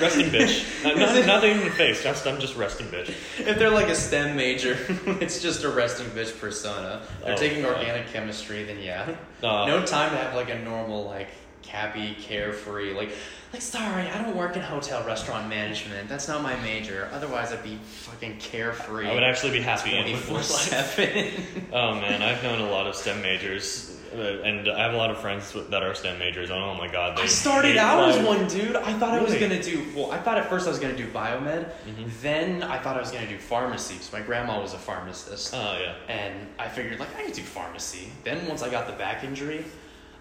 resting 0.00 0.26
bitch. 0.30 0.84
Not, 0.84 0.96
not, 0.98 1.26
not 1.26 1.44
even 1.44 1.64
the 1.64 1.70
face. 1.70 2.02
Just 2.02 2.26
I'm 2.26 2.40
just 2.40 2.56
resting 2.56 2.86
bitch. 2.88 3.08
If 3.38 3.58
they're 3.58 3.70
like 3.70 3.88
a 3.88 3.94
STEM 3.94 4.36
major, 4.36 4.76
it's 5.20 5.40
just 5.40 5.64
a 5.64 5.68
resting 5.70 6.06
bitch 6.08 6.38
persona. 6.40 7.02
They're 7.24 7.34
Oh, 7.34 7.36
taking 7.36 7.62
God. 7.62 7.76
organic 7.78 8.12
chemistry, 8.12 8.64
then 8.64 8.78
yeah. 8.80 9.08
Uh, 9.42 9.66
no 9.66 9.84
time 9.84 10.10
to 10.10 10.16
have 10.16 10.34
like 10.34 10.50
a 10.50 10.58
normal 10.60 11.04
like 11.04 11.28
happy 11.68 12.14
carefree 12.20 12.94
like 12.94 13.10
like 13.52 13.62
sorry 13.62 14.08
i 14.08 14.22
don't 14.22 14.36
work 14.36 14.56
in 14.56 14.62
hotel 14.62 15.04
restaurant 15.06 15.48
management. 15.48 16.08
That's 16.08 16.26
not 16.28 16.42
my 16.42 16.56
major. 16.62 17.08
Otherwise 17.12 17.52
i'd 17.52 17.62
be 17.62 17.76
fucking 17.76 18.38
carefree. 18.38 19.06
I 19.08 19.14
would 19.14 19.22
actually 19.22 19.52
be 19.52 19.60
happy 19.60 19.96
in 19.96 20.10
with 20.12 20.22
my 20.30 20.34
24 20.34 20.36
life. 20.36 20.44
7 20.44 21.30
Oh 21.72 21.94
man, 21.94 22.22
I've 22.22 22.42
known 22.42 22.60
a 22.60 22.70
lot 22.70 22.86
of 22.86 22.94
STEM 22.96 23.22
majors, 23.22 23.96
uh, 24.14 24.18
and 24.44 24.68
I 24.68 24.78
have 24.84 24.94
a 24.94 24.96
lot 24.96 25.10
of 25.10 25.18
friends 25.18 25.52
that 25.52 25.82
are 25.82 25.94
STEM 25.94 26.18
majors. 26.18 26.50
And 26.50 26.58
oh 26.58 26.74
my 26.74 26.88
god, 26.90 27.16
they 27.16 27.22
i 27.22 27.26
started 27.26 27.76
out 27.76 28.08
as 28.08 28.26
one 28.26 28.46
dude. 28.48 28.74
I 28.76 28.92
thought 28.94 29.14
i 29.14 29.22
was 29.22 29.34
gonna 29.34 29.62
do 29.62 29.84
well 29.94 30.10
i 30.10 30.18
thought 30.18 30.36
at 30.38 30.48
first 30.48 30.66
i 30.66 30.70
was 30.70 30.78
gonna 30.80 30.96
do 30.96 31.06
biomed. 31.08 31.70
Mhm. 31.86 32.10
then 32.22 32.62
i 32.64 32.78
thought 32.78 32.96
i 32.96 33.00
was 33.00 33.10
gonna 33.12 33.28
do 33.28 33.38
pharmacy 33.38 33.94
because 33.94 34.12
my 34.12 34.20
grandma 34.20 34.60
was 34.60 34.74
a 34.74 34.78
pharmacist. 34.78 35.54
Oh 35.54 35.78
yeah. 35.80 35.94
and 36.08 36.34
i 36.58 36.68
figured 36.68 36.98
like 36.98 37.14
i 37.16 37.22
could 37.24 37.34
do 37.34 37.42
pharmacy. 37.42 38.08
Then 38.24 38.46
once 38.48 38.62
i 38.62 38.68
got 38.70 38.86
the 38.88 38.94
back 38.94 39.22
injury 39.22 39.64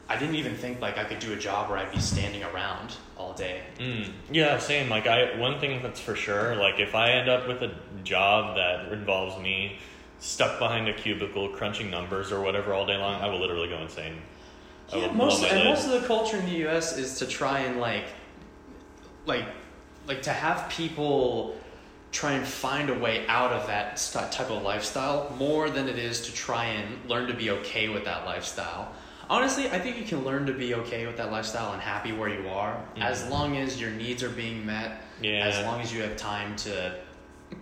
i 0.09 0.17
didn't 0.17 0.35
even 0.35 0.55
think 0.55 0.79
like 0.81 0.97
i 0.97 1.03
could 1.03 1.19
do 1.19 1.33
a 1.33 1.37
job 1.37 1.69
where 1.69 1.77
i'd 1.79 1.91
be 1.91 1.99
standing 1.99 2.43
around 2.43 2.95
all 3.17 3.33
day 3.33 3.61
Mm. 3.79 4.11
Yeah, 4.31 4.57
same. 4.57 4.89
Like 4.89 5.07
I, 5.07 5.37
one 5.37 5.59
thing 5.59 5.81
that's 5.81 5.99
for 5.99 6.15
sure. 6.15 6.55
Like 6.55 6.79
if 6.79 6.95
I 6.95 7.11
end 7.11 7.29
up 7.29 7.47
with 7.47 7.61
a 7.61 7.73
job 8.03 8.55
that 8.55 8.91
involves 8.91 9.41
me 9.41 9.79
stuck 10.19 10.59
behind 10.59 10.87
a 10.87 10.93
cubicle 10.93 11.49
crunching 11.49 11.89
numbers 11.89 12.31
or 12.31 12.41
whatever 12.41 12.73
all 12.73 12.85
day 12.85 12.97
long, 12.97 13.21
I 13.21 13.27
will 13.27 13.39
literally 13.39 13.69
go 13.69 13.77
insane. 13.79 14.21
Yeah, 14.93 15.11
most 15.11 15.43
and 15.43 15.59
lid. 15.59 15.65
most 15.65 15.85
of 15.85 15.99
the 16.01 16.07
culture 16.07 16.37
in 16.37 16.45
the 16.45 16.57
U.S. 16.59 16.97
is 16.97 17.17
to 17.19 17.25
try 17.25 17.59
and 17.59 17.79
like, 17.79 18.05
like, 19.25 19.45
like 20.07 20.21
to 20.23 20.31
have 20.31 20.69
people 20.69 21.57
try 22.11 22.33
and 22.33 22.45
find 22.45 22.89
a 22.89 22.93
way 22.97 23.25
out 23.27 23.51
of 23.51 23.65
that 23.67 23.97
type 24.31 24.51
of 24.51 24.61
lifestyle 24.61 25.33
more 25.37 25.69
than 25.69 25.89
it 25.89 25.97
is 25.97 26.21
to 26.27 26.33
try 26.33 26.65
and 26.65 27.09
learn 27.09 27.27
to 27.27 27.33
be 27.33 27.49
okay 27.49 27.89
with 27.89 28.05
that 28.05 28.25
lifestyle. 28.25 28.93
Honestly, 29.33 29.67
I 29.71 29.79
think 29.79 29.97
you 29.97 30.03
can 30.03 30.23
learn 30.23 30.45
to 30.45 30.53
be 30.53 30.75
okay 30.75 31.07
with 31.07 31.17
that 31.17 31.31
lifestyle 31.31 31.73
and 31.73 31.81
happy 31.81 32.11
where 32.11 32.29
you 32.29 32.47
are, 32.49 32.77
as 32.97 33.23
Mhm. 33.23 33.29
long 33.31 33.57
as 33.57 33.81
your 33.81 33.89
needs 33.89 34.21
are 34.21 34.29
being 34.29 34.63
met. 34.63 35.01
Yeah. 35.23 35.47
As 35.47 35.65
long 35.65 35.81
as 35.81 35.91
you 35.91 36.03
have 36.03 36.15
time 36.15 36.55
to 36.57 36.91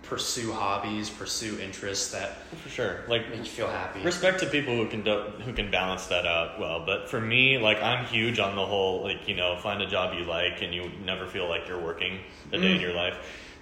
pursue 0.02 0.52
hobbies, 0.52 1.08
pursue 1.08 1.58
interests 1.58 2.12
that 2.12 2.42
for 2.62 2.68
sure. 2.68 3.04
Like 3.08 3.30
make 3.30 3.38
you 3.38 3.44
feel 3.46 3.68
happy. 3.68 4.00
respect 4.02 4.40
to 4.40 4.46
people 4.46 4.74
who 4.76 4.86
can 4.86 5.00
do, 5.02 5.22
who 5.46 5.54
can 5.54 5.70
balance 5.70 6.06
that 6.08 6.26
out 6.26 6.60
well. 6.60 6.80
But 6.84 7.08
for 7.08 7.22
me, 7.22 7.56
like 7.56 7.82
I'm 7.82 8.04
huge 8.04 8.38
on 8.38 8.54
the 8.54 8.66
whole 8.66 9.02
like 9.02 9.26
you 9.26 9.34
know 9.34 9.56
find 9.56 9.80
a 9.80 9.86
job 9.86 10.12
you 10.18 10.24
like 10.24 10.60
and 10.60 10.74
you 10.74 10.90
never 11.06 11.26
feel 11.26 11.48
like 11.48 11.66
you're 11.68 11.80
working 11.80 12.20
a 12.52 12.58
day 12.58 12.72
in 12.72 12.78
Mm. 12.78 12.82
your 12.82 12.92
life. 12.92 13.16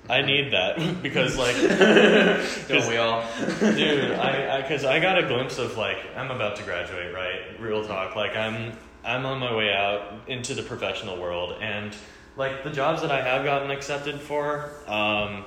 I 0.09 0.23
need 0.23 0.53
that 0.53 1.03
because 1.03 1.37
like 1.37 1.57
Don't 2.69 2.89
we 2.89 2.97
all? 2.97 3.25
dude 3.61 4.13
i 4.13 4.61
because 4.63 4.85
I, 4.85 4.99
got 5.01 5.19
a 5.19 5.27
glimpse 5.27 5.59
of 5.59 5.77
like 5.77 5.99
i'm 6.17 6.31
about 6.31 6.57
to 6.57 6.63
graduate 6.63 7.15
right 7.15 7.61
real 7.61 7.85
talk 7.85 8.17
like 8.17 8.37
i'm 8.37 8.73
i'm 9.05 9.27
on 9.27 9.39
my 9.39 9.55
way 9.55 9.73
out 9.73 10.23
into 10.27 10.55
the 10.55 10.63
professional 10.63 11.21
world 11.21 11.59
and 11.61 11.95
like 12.37 12.65
the 12.65 12.71
jobs 12.71 13.03
that 13.03 13.11
i 13.11 13.23
have 13.23 13.45
gotten 13.45 13.71
accepted 13.71 14.21
for 14.21 14.71
um 14.87 15.45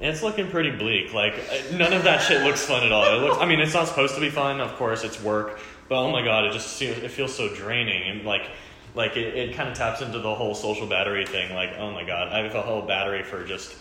it's 0.00 0.22
looking 0.22 0.48
pretty 0.50 0.70
bleak 0.70 1.12
like 1.12 1.34
none 1.72 1.92
of 1.92 2.04
that 2.04 2.18
shit 2.18 2.42
looks 2.42 2.64
fun 2.64 2.84
at 2.84 2.92
all 2.92 3.04
it 3.04 3.22
looks 3.22 3.38
i 3.40 3.46
mean 3.46 3.60
it's 3.60 3.74
not 3.74 3.86
supposed 3.86 4.14
to 4.14 4.20
be 4.20 4.30
fun 4.30 4.60
of 4.60 4.74
course 4.76 5.04
it's 5.04 5.22
work 5.22 5.60
but 5.88 6.02
oh 6.02 6.10
my 6.10 6.22
god 6.24 6.44
it 6.46 6.52
just 6.52 6.78
feels, 6.78 6.98
it 6.98 7.10
feels 7.10 7.34
so 7.34 7.54
draining 7.54 8.08
and 8.10 8.24
like 8.24 8.48
Like 8.94 9.16
it, 9.16 9.36
it 9.36 9.54
kind 9.54 9.68
of 9.68 9.76
taps 9.76 10.00
into 10.02 10.18
the 10.18 10.34
whole 10.34 10.54
social 10.54 10.86
battery 10.86 11.24
thing. 11.24 11.54
Like, 11.54 11.78
oh 11.78 11.92
my 11.92 12.02
god, 12.02 12.28
I 12.32 12.42
have 12.42 12.54
a 12.54 12.62
whole 12.62 12.82
battery 12.82 13.22
for 13.22 13.44
just 13.44 13.76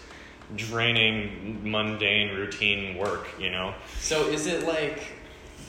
draining, 0.55 1.69
mundane, 1.69 2.35
routine 2.35 2.97
work. 2.97 3.27
You 3.39 3.49
know. 3.49 3.73
So 3.99 4.27
is 4.27 4.47
it 4.47 4.65
like 4.65 5.13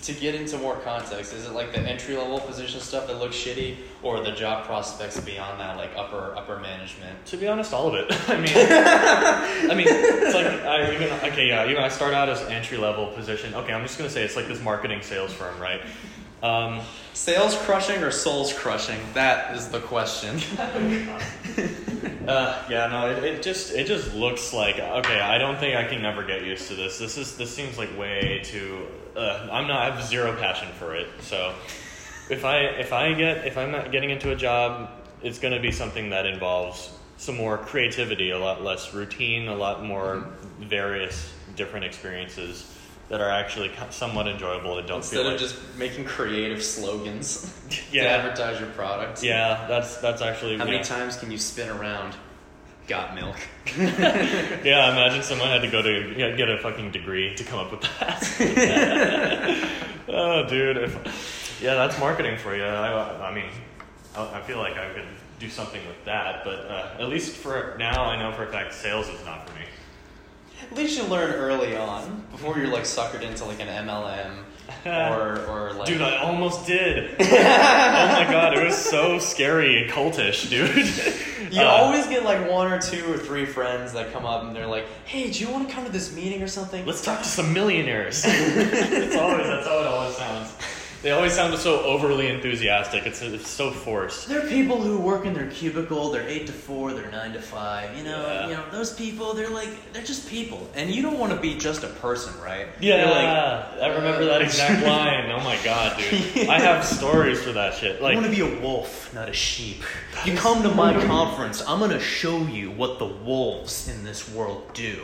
to 0.02 0.12
get 0.14 0.34
into 0.34 0.56
more 0.58 0.76
context? 0.76 1.34
Is 1.34 1.46
it 1.46 1.52
like 1.52 1.72
the 1.72 1.80
entry 1.80 2.16
level 2.16 2.40
position 2.40 2.80
stuff 2.80 3.06
that 3.06 3.18
looks 3.18 3.36
shitty, 3.36 3.76
or 4.02 4.22
the 4.22 4.32
job 4.32 4.64
prospects 4.64 5.20
beyond 5.20 5.60
that, 5.60 5.76
like 5.76 5.90
upper 5.96 6.34
upper 6.36 6.58
management? 6.58 7.26
To 7.26 7.36
be 7.36 7.48
honest, 7.48 7.72
all 7.72 7.88
of 7.88 7.94
it. 7.94 8.06
I 8.28 8.36
mean, 8.36 8.52
I 9.70 9.74
mean, 9.74 9.86
it's 9.88 10.34
like 10.34 10.46
I 10.46 10.94
even 10.94 11.12
okay, 11.30 11.48
yeah. 11.48 11.68
Even 11.68 11.82
I 11.82 11.88
start 11.88 12.14
out 12.14 12.28
as 12.28 12.40
entry 12.42 12.78
level 12.78 13.08
position. 13.08 13.54
Okay, 13.54 13.72
I'm 13.72 13.82
just 13.82 13.98
gonna 13.98 14.10
say 14.10 14.22
it's 14.22 14.36
like 14.36 14.48
this 14.48 14.62
marketing 14.62 15.02
sales 15.02 15.32
firm, 15.32 15.58
right? 15.60 15.82
Um, 16.42 16.80
Sales 17.20 17.54
crushing 17.54 18.02
or 18.02 18.10
souls 18.10 18.52
crushing? 18.52 18.98
That 19.12 19.54
is 19.54 19.68
the 19.68 19.80
question. 19.80 20.40
uh, 22.26 22.64
yeah, 22.68 22.86
no, 22.86 23.10
it, 23.10 23.24
it 23.24 23.42
just 23.42 23.72
it 23.72 23.86
just 23.86 24.14
looks 24.14 24.52
like 24.52 24.78
okay. 24.78 25.20
I 25.20 25.38
don't 25.38 25.58
think 25.58 25.76
I 25.76 25.84
can 25.84 26.02
never 26.02 26.24
get 26.24 26.44
used 26.44 26.68
to 26.68 26.74
this. 26.74 26.98
This 26.98 27.18
is 27.18 27.36
this 27.36 27.54
seems 27.54 27.78
like 27.78 27.96
way 27.98 28.40
too. 28.44 28.86
Uh, 29.16 29.48
I'm 29.50 29.66
not. 29.66 29.80
I 29.80 29.94
have 29.94 30.04
zero 30.04 30.36
passion 30.36 30.68
for 30.78 30.94
it. 30.94 31.08
So 31.20 31.54
if 32.28 32.44
I 32.44 32.58
if 32.58 32.92
I 32.92 33.12
get 33.14 33.46
if 33.46 33.58
I'm 33.58 33.70
not 33.70 33.92
getting 33.92 34.10
into 34.10 34.32
a 34.32 34.36
job, 34.36 34.90
it's 35.22 35.38
going 35.38 35.54
to 35.54 35.60
be 35.60 35.72
something 35.72 36.10
that 36.10 36.26
involves 36.26 36.90
some 37.16 37.36
more 37.36 37.58
creativity, 37.58 38.30
a 38.30 38.38
lot 38.38 38.62
less 38.62 38.94
routine, 38.94 39.48
a 39.48 39.54
lot 39.54 39.84
more 39.84 40.26
various 40.60 41.32
different 41.56 41.84
experiences 41.84 42.79
that 43.10 43.20
are 43.20 43.28
actually 43.28 43.70
somewhat 43.90 44.26
enjoyable 44.28 44.76
that 44.76 44.86
don't 44.86 44.98
Instead 44.98 45.16
feel 45.16 45.26
of 45.26 45.32
like, 45.32 45.38
just 45.40 45.56
making 45.76 46.04
creative 46.06 46.62
slogans 46.62 47.52
to 47.70 47.80
Yeah. 47.92 48.04
advertise 48.04 48.58
your 48.60 48.70
product. 48.70 49.22
yeah 49.22 49.66
that's 49.68 49.96
that's 49.98 50.22
actually 50.22 50.56
How 50.56 50.64
many 50.64 50.82
times 50.82 51.16
can 51.18 51.30
you 51.30 51.36
spin 51.38 51.68
around? 51.68 52.14
Got 52.88 53.14
milk. 53.14 53.36
Yeah, 53.76 54.90
imagine 54.92 55.22
someone 55.22 55.48
had 55.48 55.60
to 55.62 55.68
go 55.70 55.80
to 55.82 56.14
yeah, 56.18 56.34
get 56.36 56.48
a 56.48 56.58
fucking 56.58 56.90
degree 56.92 57.34
to 57.36 57.44
come 57.44 57.58
up 57.60 57.70
with 57.70 57.82
that. 57.82 59.68
oh, 60.08 60.46
dude. 60.48 60.76
If, 60.76 61.58
yeah, 61.62 61.74
that's 61.74 61.98
marketing 62.00 62.36
for 62.38 62.56
you. 62.56 62.64
I, 62.64 63.28
I 63.28 63.34
mean, 63.34 63.46
I, 64.16 64.38
I 64.38 64.42
feel 64.42 64.58
like 64.58 64.76
I 64.76 64.88
could 64.92 65.04
do 65.38 65.48
something 65.48 65.80
with 65.86 66.04
that, 66.04 66.42
but 66.44 66.66
uh, 66.70 66.96
at 66.98 67.08
least 67.08 67.36
for 67.36 67.76
now, 67.78 68.04
I 68.04 68.18
know 68.18 68.32
for 68.36 68.44
a 68.44 68.48
fact 68.52 68.74
sales 68.74 69.08
is 69.08 69.24
not 69.24 69.48
for 69.48 69.54
me. 69.58 69.64
At 70.70 70.76
least 70.76 70.96
you 70.98 71.04
learn 71.04 71.32
early 71.32 71.76
on 71.76 72.24
before 72.30 72.56
you're 72.58 72.68
like 72.68 72.84
suckered 72.84 73.22
into 73.22 73.44
like 73.44 73.60
an 73.60 73.68
MLM 73.86 74.30
or 74.86 75.44
or 75.46 75.72
like. 75.74 75.86
Dude, 75.86 76.00
I 76.02 76.18
almost 76.18 76.66
did. 76.66 77.16
oh 77.20 77.24
my 77.24 78.26
god, 78.30 78.56
it 78.56 78.64
was 78.64 78.76
so 78.76 79.18
scary 79.18 79.82
and 79.82 79.90
cultish, 79.90 80.48
dude. 80.48 80.88
You 81.50 81.62
Uh, 81.62 81.64
always 81.64 82.06
get 82.06 82.22
like 82.22 82.48
one 82.48 82.70
or 82.70 82.78
two 82.80 83.12
or 83.12 83.18
three 83.18 83.44
friends 83.44 83.92
that 83.94 84.12
come 84.12 84.24
up 84.24 84.44
and 84.44 84.54
they're 84.54 84.68
like, 84.68 84.84
"Hey, 85.04 85.32
do 85.32 85.40
you 85.40 85.50
want 85.50 85.68
to 85.68 85.74
come 85.74 85.84
to 85.84 85.90
this 85.90 86.14
meeting 86.14 86.42
or 86.44 86.46
something?" 86.46 86.86
Let's 86.86 87.02
talk 87.04 87.18
to 87.22 87.28
some 87.28 87.52
millionaires. 87.52 88.22
it's 88.24 89.16
always 89.16 89.46
that's 89.48 89.66
how 89.66 89.80
it 89.80 89.86
always 89.88 90.14
sounds. 90.16 90.52
They 91.02 91.12
always 91.12 91.32
sound 91.32 91.56
so 91.58 91.80
overly 91.82 92.26
enthusiastic. 92.28 93.06
It's, 93.06 93.22
it's 93.22 93.48
so 93.48 93.70
forced. 93.70 94.28
There 94.28 94.44
are 94.44 94.48
people 94.48 94.82
who 94.82 94.98
work 94.98 95.24
in 95.24 95.32
their 95.32 95.48
cubicle. 95.48 96.10
They're 96.10 96.28
eight 96.28 96.46
to 96.48 96.52
four. 96.52 96.92
They're 96.92 97.10
nine 97.10 97.32
to 97.32 97.40
five. 97.40 97.96
You 97.96 98.04
know, 98.04 98.20
Yeah. 98.26 98.48
you 98.48 98.52
know 98.54 98.64
those 98.70 98.92
people. 98.92 99.32
They're 99.32 99.48
like 99.48 99.70
they're 99.94 100.02
just 100.02 100.28
people, 100.28 100.68
and 100.74 100.90
you 100.90 101.00
don't 101.00 101.18
want 101.18 101.32
to 101.32 101.38
be 101.40 101.56
just 101.56 101.84
a 101.84 101.88
person, 101.88 102.34
right? 102.42 102.66
Yeah, 102.80 103.08
like, 103.08 103.82
I 103.82 103.86
remember 103.96 104.26
that 104.26 104.42
exact 104.42 104.84
line. 104.86 105.30
Oh 105.30 105.42
my 105.42 105.56
god, 105.64 105.96
dude! 105.98 106.48
I 106.50 106.60
have 106.60 106.84
stories 106.84 107.42
for 107.42 107.52
that 107.52 107.72
shit. 107.74 108.00
I 108.00 108.04
Like, 108.04 108.14
want 108.16 108.26
to 108.26 108.32
be 108.32 108.42
a 108.42 108.60
wolf, 108.60 109.12
not 109.14 109.30
a 109.30 109.32
sheep. 109.32 109.82
You 110.26 110.36
come 110.36 110.62
to 110.64 110.70
my 110.70 110.92
conference, 111.06 111.62
I'm 111.66 111.78
gonna 111.80 111.98
show 111.98 112.40
you 112.42 112.72
what 112.72 112.98
the 112.98 113.06
wolves 113.06 113.88
in 113.88 114.04
this 114.04 114.28
world 114.30 114.70
do. 114.74 114.98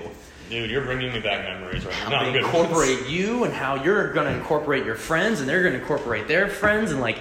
Dude, 0.51 0.71
you're 0.71 0.85
bringing 0.85 1.13
me 1.13 1.21
back 1.21 1.45
memories 1.45 1.85
right 1.85 1.95
now. 2.09 2.19
How 2.19 2.31
they 2.31 2.39
incorporate 2.39 3.07
you 3.09 3.45
and 3.45 3.53
how 3.53 3.83
you're 3.83 4.13
gonna 4.13 4.31
incorporate 4.31 4.85
your 4.85 4.95
friends 4.97 5.41
and 5.41 5.49
they're 5.49 5.63
gonna 5.63 5.79
incorporate 5.79 6.29
their 6.29 6.49
friends 6.49 6.91
and 6.93 7.01
like 7.01 7.19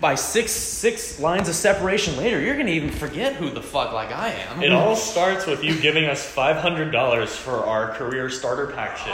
by 0.00 0.14
six 0.14 0.50
six 0.52 1.20
lines 1.20 1.48
of 1.48 1.54
separation 1.54 2.16
later, 2.16 2.40
you're 2.40 2.56
gonna 2.56 2.70
even 2.70 2.90
forget 2.90 3.34
who 3.34 3.50
the 3.50 3.60
fuck 3.62 3.92
like 3.92 4.10
I 4.10 4.30
am. 4.30 4.62
It 4.62 4.72
all 4.72 4.96
starts 4.96 5.44
with 5.46 5.62
you 5.62 5.78
giving 5.78 6.06
us 6.06 6.24
five 6.24 6.56
hundred 6.56 6.90
dollars 6.90 7.36
for 7.36 7.56
our 7.66 7.92
career 7.92 8.30
starter 8.30 8.68
pack 8.68 8.96
shit. 8.96 9.12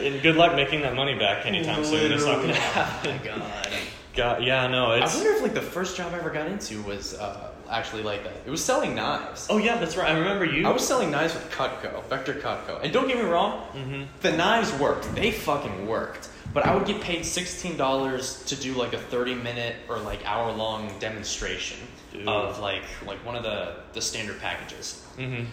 And 0.00 0.22
good 0.22 0.36
luck 0.36 0.54
making 0.54 0.82
that 0.82 0.94
money 0.94 1.18
back 1.18 1.44
anytime 1.44 1.84
soon. 1.84 2.12
It's 2.12 2.24
not 2.24 2.40
gonna 2.40 2.54
happen. 2.54 3.10
Oh 3.10 3.18
my 3.18 3.24
god. 3.24 3.68
God, 4.14 4.42
yeah, 4.42 4.66
no, 4.66 4.92
I 4.92 5.00
wonder 5.00 5.32
if 5.32 5.42
like 5.42 5.52
the 5.52 5.60
first 5.60 5.94
job 5.94 6.14
I 6.14 6.18
ever 6.18 6.30
got 6.30 6.46
into 6.46 6.80
was 6.84 7.12
uh, 7.18 7.50
actually 7.70 8.02
like 8.02 8.24
that. 8.24 8.34
It 8.46 8.50
was 8.50 8.64
selling 8.64 8.94
knives. 8.94 9.46
Oh 9.50 9.58
yeah, 9.58 9.76
that's 9.78 9.96
right. 9.96 10.10
I 10.10 10.18
remember 10.18 10.44
you. 10.44 10.66
I 10.66 10.70
was 10.72 10.86
selling 10.86 11.10
knives 11.10 11.34
with 11.34 11.50
Cutco, 11.50 12.04
Vector 12.08 12.34
Cutco. 12.34 12.80
And 12.82 12.92
don't 12.92 13.08
get 13.08 13.16
me 13.16 13.24
wrong, 13.24 13.60
hmm 13.72 14.02
the 14.20 14.32
knives 14.32 14.72
worked. 14.74 15.12
They 15.14 15.30
fucking 15.30 15.86
worked. 15.86 16.28
But 16.54 16.64
I 16.64 16.74
would 16.74 16.86
get 16.86 17.00
paid 17.02 17.20
$16 17.22 18.46
to 18.46 18.56
do 18.56 18.72
like 18.74 18.92
a 18.94 18.98
30 18.98 19.34
minute 19.34 19.76
or 19.88 19.98
like 19.98 20.24
hour 20.24 20.50
long 20.52 20.90
demonstration 20.98 21.78
Dude. 22.12 22.26
of 22.28 22.58
like 22.60 22.82
like 23.06 23.18
one 23.26 23.36
of 23.36 23.42
the, 23.42 23.76
the 23.92 24.00
standard 24.00 24.40
packages. 24.40 25.04
hmm 25.16 25.44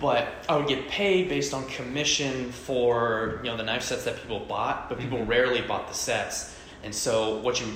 But 0.00 0.28
I 0.48 0.56
would 0.56 0.68
get 0.68 0.88
paid 0.88 1.28
based 1.28 1.52
on 1.54 1.66
commission 1.68 2.52
for 2.52 3.40
you 3.42 3.50
know 3.50 3.56
the 3.56 3.62
knife 3.64 3.82
sets 3.82 4.04
that 4.04 4.16
people 4.20 4.40
bought, 4.40 4.88
but 4.88 4.98
people 4.98 5.18
Mhm. 5.18 5.28
rarely 5.28 5.60
bought 5.62 5.88
the 5.88 5.94
sets. 5.94 6.54
And 6.84 6.94
so 6.94 7.38
what 7.38 7.60
you 7.60 7.66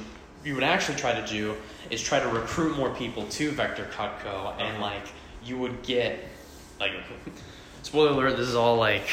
you 0.44 0.54
would 0.54 0.64
actually 0.64 0.96
try 0.98 1.18
to 1.18 1.26
do 1.26 1.54
is 1.90 2.00
try 2.02 2.18
to 2.20 2.28
recruit 2.28 2.76
more 2.76 2.90
people 2.90 3.26
to 3.26 3.50
Vector 3.50 3.86
Cutco, 3.96 4.52
and 4.58 4.62
Uh-huh. 4.76 4.82
like 4.82 5.02
you 5.44 5.58
would 5.58 5.82
get 5.82 6.18
like 6.78 6.92
spoiler 7.82 8.10
alert, 8.12 8.36
this 8.36 8.48
is 8.48 8.54
all 8.54 8.76
like 8.76 9.08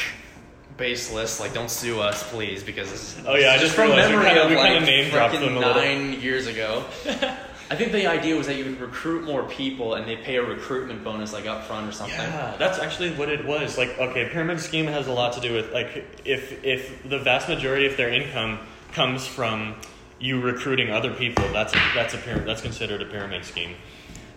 baseless. 0.76 1.40
Like 1.40 1.52
don't 1.54 1.70
sue 1.70 2.00
us, 2.00 2.28
please, 2.30 2.62
because 2.62 2.90
this 2.90 3.18
is 3.18 3.24
Oh, 3.26 3.34
yeah, 3.34 3.50
I 3.52 3.58
this 3.58 3.62
is 3.62 3.68
just 3.68 3.74
from 3.76 3.86
realized 3.88 4.10
we 4.10 4.16
memory 4.16 4.26
kinda- 4.28 4.44
of 4.44 4.50
we 4.50 4.56
like 4.56 4.82
name 4.82 5.10
dropped 5.10 5.34
frickin' 5.34 5.40
them 5.40 5.56
a 5.56 5.60
little. 5.60 5.74
nine 5.74 6.20
years 6.20 6.46
ago. 6.46 6.84
I 7.70 7.76
think 7.76 7.92
the 7.92 8.06
idea 8.06 8.34
was 8.34 8.46
that 8.46 8.56
you 8.56 8.64
would 8.64 8.80
recruit 8.80 9.24
more 9.24 9.42
people 9.42 9.92
and 9.94 10.08
they 10.08 10.16
pay 10.16 10.36
a 10.36 10.42
recruitment 10.42 11.04
bonus 11.04 11.34
like 11.34 11.44
up 11.44 11.64
front 11.64 11.86
or 11.86 11.92
something. 11.92 12.16
Yeah, 12.16 12.54
that's 12.58 12.78
actually 12.78 13.10
what 13.10 13.28
it 13.28 13.44
was. 13.44 13.76
Like, 13.76 13.98
okay, 13.98 14.26
pyramid 14.30 14.58
scheme 14.60 14.86
has 14.86 15.06
a 15.06 15.12
lot 15.12 15.34
to 15.34 15.40
do 15.40 15.52
with 15.52 15.70
like 15.72 16.06
if 16.24 16.64
if 16.64 17.06
the 17.06 17.18
vast 17.18 17.46
majority 17.46 17.84
of 17.86 17.98
their 17.98 18.08
income 18.08 18.58
comes 18.92 19.26
from 19.26 19.74
you 20.20 20.40
recruiting 20.40 20.90
other 20.90 21.12
people, 21.12 21.44
that's 21.52 21.72
a, 21.74 21.78
that's 21.94 22.14
a 22.14 22.18
pyramid, 22.18 22.46
that's 22.48 22.60
considered 22.62 23.02
a 23.02 23.06
pyramid 23.06 23.44
scheme. 23.44 23.74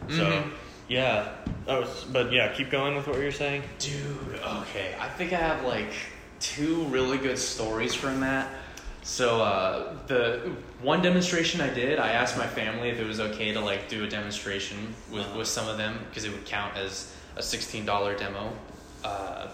So, 0.09 0.25
Mhm. 0.25 0.51
yeah. 0.87 1.29
Oh, 1.67 1.87
but 2.11 2.31
yeah, 2.31 2.51
keep 2.53 2.69
going 2.69 2.95
with 2.95 3.07
what 3.07 3.17
you're 3.19 3.31
saying. 3.31 3.63
Dude, 3.79 4.39
okay. 4.43 4.95
I 4.99 5.07
think 5.09 5.33
I 5.33 5.37
have 5.37 5.63
like 5.63 5.91
two 6.39 6.83
really 6.85 7.17
good 7.17 7.37
stories 7.37 7.93
from 7.93 8.19
that. 8.21 8.47
So 9.03 9.41
uh, 9.41 9.93
the 10.07 10.51
one 10.81 11.01
demonstration 11.01 11.59
I 11.61 11.69
did, 11.73 11.97
I 11.97 12.11
asked 12.11 12.37
my 12.37 12.45
family 12.47 12.89
if 12.89 12.99
it 12.99 13.07
was 13.07 13.19
okay 13.19 13.51
to 13.53 13.59
like 13.59 13.89
do 13.89 14.03
a 14.03 14.07
demonstration 14.07 14.93
with, 15.11 15.23
Uh-huh. 15.25 15.39
with 15.39 15.47
some 15.47 15.67
of 15.67 15.77
them 15.77 15.99
because 16.09 16.23
it 16.25 16.31
would 16.31 16.45
count 16.45 16.77
as 16.77 17.11
a 17.35 17.41
sixteen 17.41 17.85
dollar 17.85 18.15
demo. 18.15 18.51
Uh, 19.03 19.47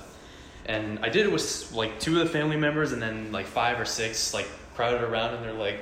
and 0.65 0.99
I 1.01 1.07
did 1.09 1.25
it 1.25 1.31
with 1.31 1.71
like 1.71 1.97
two 1.99 2.19
of 2.19 2.27
the 2.27 2.33
family 2.33 2.57
members, 2.57 2.91
and 2.91 3.01
then 3.01 3.31
like 3.31 3.45
five 3.45 3.79
or 3.79 3.85
six 3.85 4.33
like 4.33 4.47
crowded 4.75 5.01
around, 5.01 5.33
and 5.35 5.43
they're 5.45 5.53
like, 5.53 5.79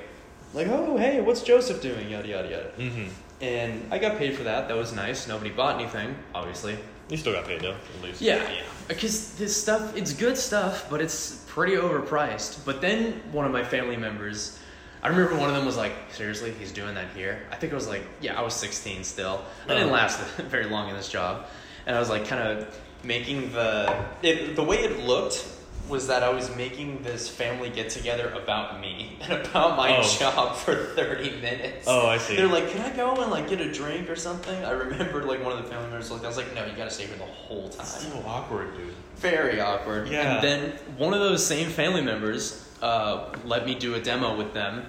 like, 0.54 0.66
oh 0.68 0.96
hey, 0.96 1.20
what's 1.20 1.42
Joseph 1.42 1.80
doing? 1.82 2.08
Yada 2.10 2.28
yada 2.28 2.48
yada. 2.48 2.70
Mm-hmm. 2.78 3.08
And 3.42 3.92
I 3.92 3.98
got 3.98 4.16
paid 4.18 4.34
for 4.34 4.44
that. 4.44 4.68
That 4.68 4.76
was 4.76 4.94
nice. 4.94 5.28
Nobody 5.28 5.50
bought 5.50 5.78
anything, 5.80 6.14
obviously. 6.34 6.78
You 7.10 7.16
still 7.16 7.34
got 7.34 7.44
paid 7.46 7.60
though, 7.60 7.74
at 7.96 8.02
least. 8.02 8.20
Yeah, 8.20 8.36
yeah. 8.50 8.62
Because 8.88 9.34
this 9.36 9.54
stuff, 9.56 9.96
it's 9.96 10.12
good 10.12 10.36
stuff, 10.38 10.88
but 10.88 11.00
it's 11.00 11.44
pretty 11.46 11.74
overpriced. 11.76 12.64
But 12.64 12.80
then 12.80 13.20
one 13.32 13.44
of 13.44 13.52
my 13.52 13.62
family 13.62 13.96
members, 13.96 14.58
I 15.02 15.08
remember 15.08 15.36
one 15.36 15.48
of 15.50 15.54
them 15.54 15.66
was 15.66 15.76
like, 15.76 15.92
seriously, 16.12 16.52
he's 16.58 16.72
doing 16.72 16.94
that 16.94 17.08
here? 17.14 17.40
I 17.52 17.56
think 17.56 17.72
it 17.72 17.76
was 17.76 17.88
like, 17.88 18.02
yeah, 18.20 18.38
I 18.38 18.42
was 18.42 18.54
16 18.54 19.04
still. 19.04 19.44
I 19.66 19.74
didn't 19.74 19.90
Oh. 19.90 19.92
last 19.92 20.18
very 20.48 20.64
long 20.66 20.88
in 20.88 20.96
this 20.96 21.08
job. 21.08 21.46
And 21.86 21.94
I 21.94 22.00
was 22.00 22.08
like, 22.08 22.26
kind 22.26 22.42
of 22.42 22.80
making 23.04 23.52
the, 23.52 24.04
it, 24.22 24.56
the 24.56 24.64
way 24.64 24.78
it 24.78 25.00
looked 25.04 25.46
was 25.88 26.06
that 26.08 26.22
I 26.22 26.30
was 26.30 26.54
making 26.56 27.02
this 27.02 27.28
family 27.28 27.70
get 27.70 27.90
together 27.90 28.30
about 28.30 28.80
me 28.80 29.16
and 29.22 29.32
about 29.46 29.76
my 29.76 29.96
Oh. 29.98 30.02
job 30.18 30.56
for 30.56 30.74
30 30.74 31.40
minutes. 31.40 31.86
Oh, 31.86 32.06
I 32.08 32.18
see. 32.18 32.36
They're 32.36 32.46
like, 32.48 32.70
can 32.70 32.80
I 32.80 32.94
go 32.94 33.14
and 33.22 33.30
like 33.30 33.48
get 33.48 33.60
a 33.60 33.70
drink 33.72 34.10
or 34.10 34.16
something? 34.16 34.64
I 34.64 34.70
remembered 34.70 35.24
like 35.26 35.42
one 35.44 35.52
of 35.56 35.62
the 35.62 35.70
family 35.70 35.88
members 35.88 36.10
like, 36.10 36.24
I 36.24 36.26
was 36.28 36.36
like, 36.36 36.52
no, 36.54 36.64
you 36.66 36.72
gotta 36.76 36.90
stay 36.90 37.06
here 37.06 37.16
the 37.16 37.24
whole 37.24 37.68
time. 37.68 37.80
It's 37.86 38.06
so 38.06 38.22
awkward, 38.26 38.76
dude. 38.76 38.92
Very 39.16 39.60
awkward. 39.60 40.08
Yeah. 40.08 40.34
And 40.36 40.42
then 40.44 40.72
one 40.98 41.14
of 41.14 41.20
those 41.20 41.46
same 41.46 41.68
family 41.70 42.02
members 42.02 42.62
uh, 42.82 43.32
let 43.44 43.64
me 43.64 43.74
do 43.74 43.94
a 43.94 44.00
demo 44.00 44.36
with 44.36 44.52
them, 44.52 44.84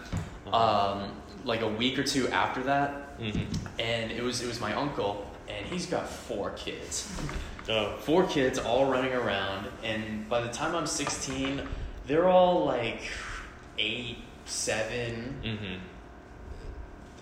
um, 0.51 1.12
like 1.46 1.62
a 1.62 1.68
week 1.68 1.98
or 2.00 2.04
two 2.04 2.27
after 2.30 2.62
that, 2.63 3.04
Mm-hmm. 3.20 3.80
and 3.80 4.12
it 4.12 4.22
was 4.22 4.44
it 4.44 4.48
was 4.48 4.60
my 4.62 4.74
uncle, 4.75 5.25
and 5.48 5.66
he's 5.66 5.88
got 5.88 6.08
four 6.08 6.51
kids, 6.51 7.12
Oh, 7.69 7.97
four 8.00 8.25
kids 8.25 8.57
all 8.59 8.89
running 8.89 9.13
around, 9.13 9.67
and 9.83 10.27
by 10.29 10.39
the 10.41 10.47
time 10.47 10.74
I'm 10.74 10.88
16, 10.88 11.62
they're 12.05 12.29
all 12.29 12.63
like 12.63 13.01
eight, 13.77 14.19
seven, 14.45 15.36
mm-hmm. 15.43 15.75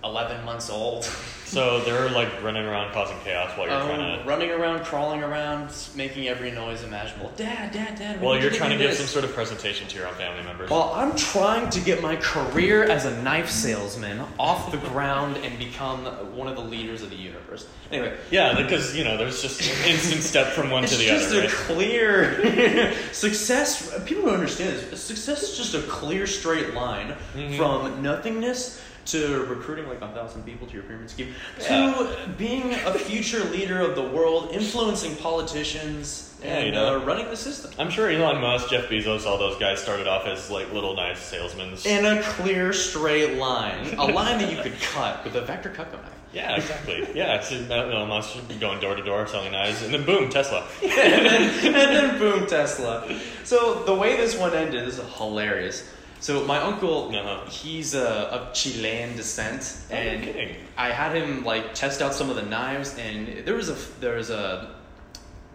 11 0.04 0.46
months 0.46 0.70
old. 0.70 1.04
So 1.56 1.80
they're 1.86 2.10
like 2.10 2.44
running 2.44 2.66
around 2.66 2.92
causing 2.92 3.16
chaos 3.24 3.58
while 3.58 3.68
you're 3.70 3.78
Um, 3.80 3.88
trying 3.88 4.20
to. 4.20 4.28
running 4.28 4.52
around, 4.52 4.84
crawling 4.84 5.24
around, 5.24 5.70
making 5.96 6.28
every 6.28 6.52
noise 6.52 6.84
imaginable. 6.84 7.32
Dad, 7.38 7.72
dad, 7.72 7.98
dad. 7.98 8.20
we 8.20 8.28
Well, 8.28 8.38
you're 8.38 8.52
trying 8.52 8.72
to 8.72 8.78
give 8.78 8.90
this. 8.90 8.98
some 8.98 9.08
sort 9.08 9.24
of 9.24 9.34
presentation 9.34 9.88
to 9.88 9.96
your 9.96 10.06
own 10.06 10.16
family 10.16 10.44
members. 10.44 10.70
Well, 10.70 10.92
I'm 10.94 11.16
trying 11.16 11.70
to 11.70 11.80
get 11.80 12.02
my 12.02 12.18
career 12.18 12.84
as 12.84 13.06
a 13.06 13.22
knife 13.24 13.50
salesman 13.50 14.20
off 14.38 14.70
the 14.70 14.80
ground 14.80 15.38
and 15.46 15.58
become 15.58 16.04
one 16.36 16.50
of 16.50 16.58
the 16.58 16.62
leaders 16.62 17.02
of 17.02 17.10
the 17.10 17.16
universe. 17.16 17.66
Anyway, 17.90 18.18
yeah, 18.32 18.62
because 18.62 18.94
you 18.94 19.06
know, 19.06 19.16
there's 19.16 19.42
just 19.42 19.62
an 19.62 19.90
instant 19.90 20.24
step 20.24 20.48
from 20.48 20.70
one 20.70 20.84
to 20.84 20.94
the 20.98 21.06
other. 21.10 21.16
It's 21.16 21.32
just 21.32 21.36
a 21.36 21.40
Right? 21.40 21.50
clear 21.50 22.94
success. 23.14 23.98
People 24.06 24.26
don't 24.26 24.34
understand 24.34 24.78
this. 24.92 25.02
Success 25.02 25.42
is 25.44 25.56
just 25.58 25.74
a 25.74 25.82
clear 25.84 26.28
straight 26.28 26.74
line 26.74 27.16
Mhm. 27.34 27.56
from 27.56 28.02
nothingness 28.02 28.82
to 29.06 29.46
recruiting 29.46 29.88
like 29.88 30.02
a 30.02 30.08
thousand 30.10 30.44
people 30.44 30.66
to 30.68 30.74
your 30.74 30.84
pyramid 30.84 31.10
scheme 31.10 31.34
Yeah. 31.62 31.94
to 31.94 32.30
being 32.38 32.74
a 32.74 32.94
future 32.94 33.44
leader 33.46 33.80
of 33.80 33.96
the 33.96 34.02
world, 34.02 34.50
influencing 34.52 35.16
politicians, 35.18 36.34
Yeah, 36.44 36.58
and 36.58 36.66
you 36.68 36.72
know. 36.72 36.96
uh, 37.02 37.06
running 37.06 37.30
the 37.30 37.38
system. 37.38 37.72
I'm 37.78 37.90
sure 37.90 38.10
Elon 38.10 38.42
Musk, 38.42 38.70
Jeff 38.70 38.90
Bezos, 38.90 39.26
all 39.26 39.38
those 39.38 39.58
guys 39.60 39.82
started 39.82 40.08
off 40.08 40.26
as 40.26 40.50
like 40.50 40.72
little 40.74 40.96
nice 40.96 41.20
salesmen. 41.20 41.74
In 41.86 42.06
a 42.06 42.22
clear 42.24 42.74
straight 42.74 43.38
line, 43.38 43.94
a 43.98 44.06
line 44.06 44.40
that 44.40 44.52
you 44.52 44.62
could 44.62 44.80
cut 44.82 45.24
with 45.24 45.36
a 45.36 45.42
vector 45.42 45.70
Cutco 45.70 45.94
knife. 46.02 46.12
Yeah, 46.34 46.56
exactly. 46.58 47.08
Yeah, 47.16 47.40
so 47.42 47.56
Elon 47.56 48.10
Musk 48.10 48.36
going 48.60 48.82
door 48.82 48.96
to 48.96 49.04
door 49.04 49.26
selling 49.26 49.54
knives, 49.54 49.82
and 49.84 49.94
then 49.94 50.04
boom, 50.04 50.30
Tesla. 50.30 50.68
and, 50.84 50.92
then, 50.92 51.66
and 51.66 51.76
then 51.76 52.20
boom, 52.20 52.46
Tesla. 52.46 53.08
So 53.46 53.84
the 53.86 53.94
way 53.94 54.18
this 54.18 54.36
one 54.38 54.54
ended 54.54 54.86
is 54.86 55.00
hilarious. 55.16 55.88
So 56.20 56.44
my 56.46 56.58
uncle, 56.60 57.12
Uh-huh. 57.16 57.50
he's 57.50 57.94
uh, 57.94 58.30
of 58.32 58.54
Chilean 58.54 59.16
descent, 59.16 59.78
Oh, 59.92 59.94
and 59.96 60.24
kidding. 60.24 60.56
I 60.78 60.90
had 60.90 61.16
him 61.16 61.44
like 61.44 61.74
test 61.76 62.02
out 62.02 62.14
some 62.14 62.30
of 62.30 62.36
the 62.36 62.42
knives, 62.44 62.98
and 62.98 63.46
there 63.46 63.56
was 63.56 63.70
a 63.70 63.76
there 64.00 64.16
was 64.16 64.30
a 64.30 64.72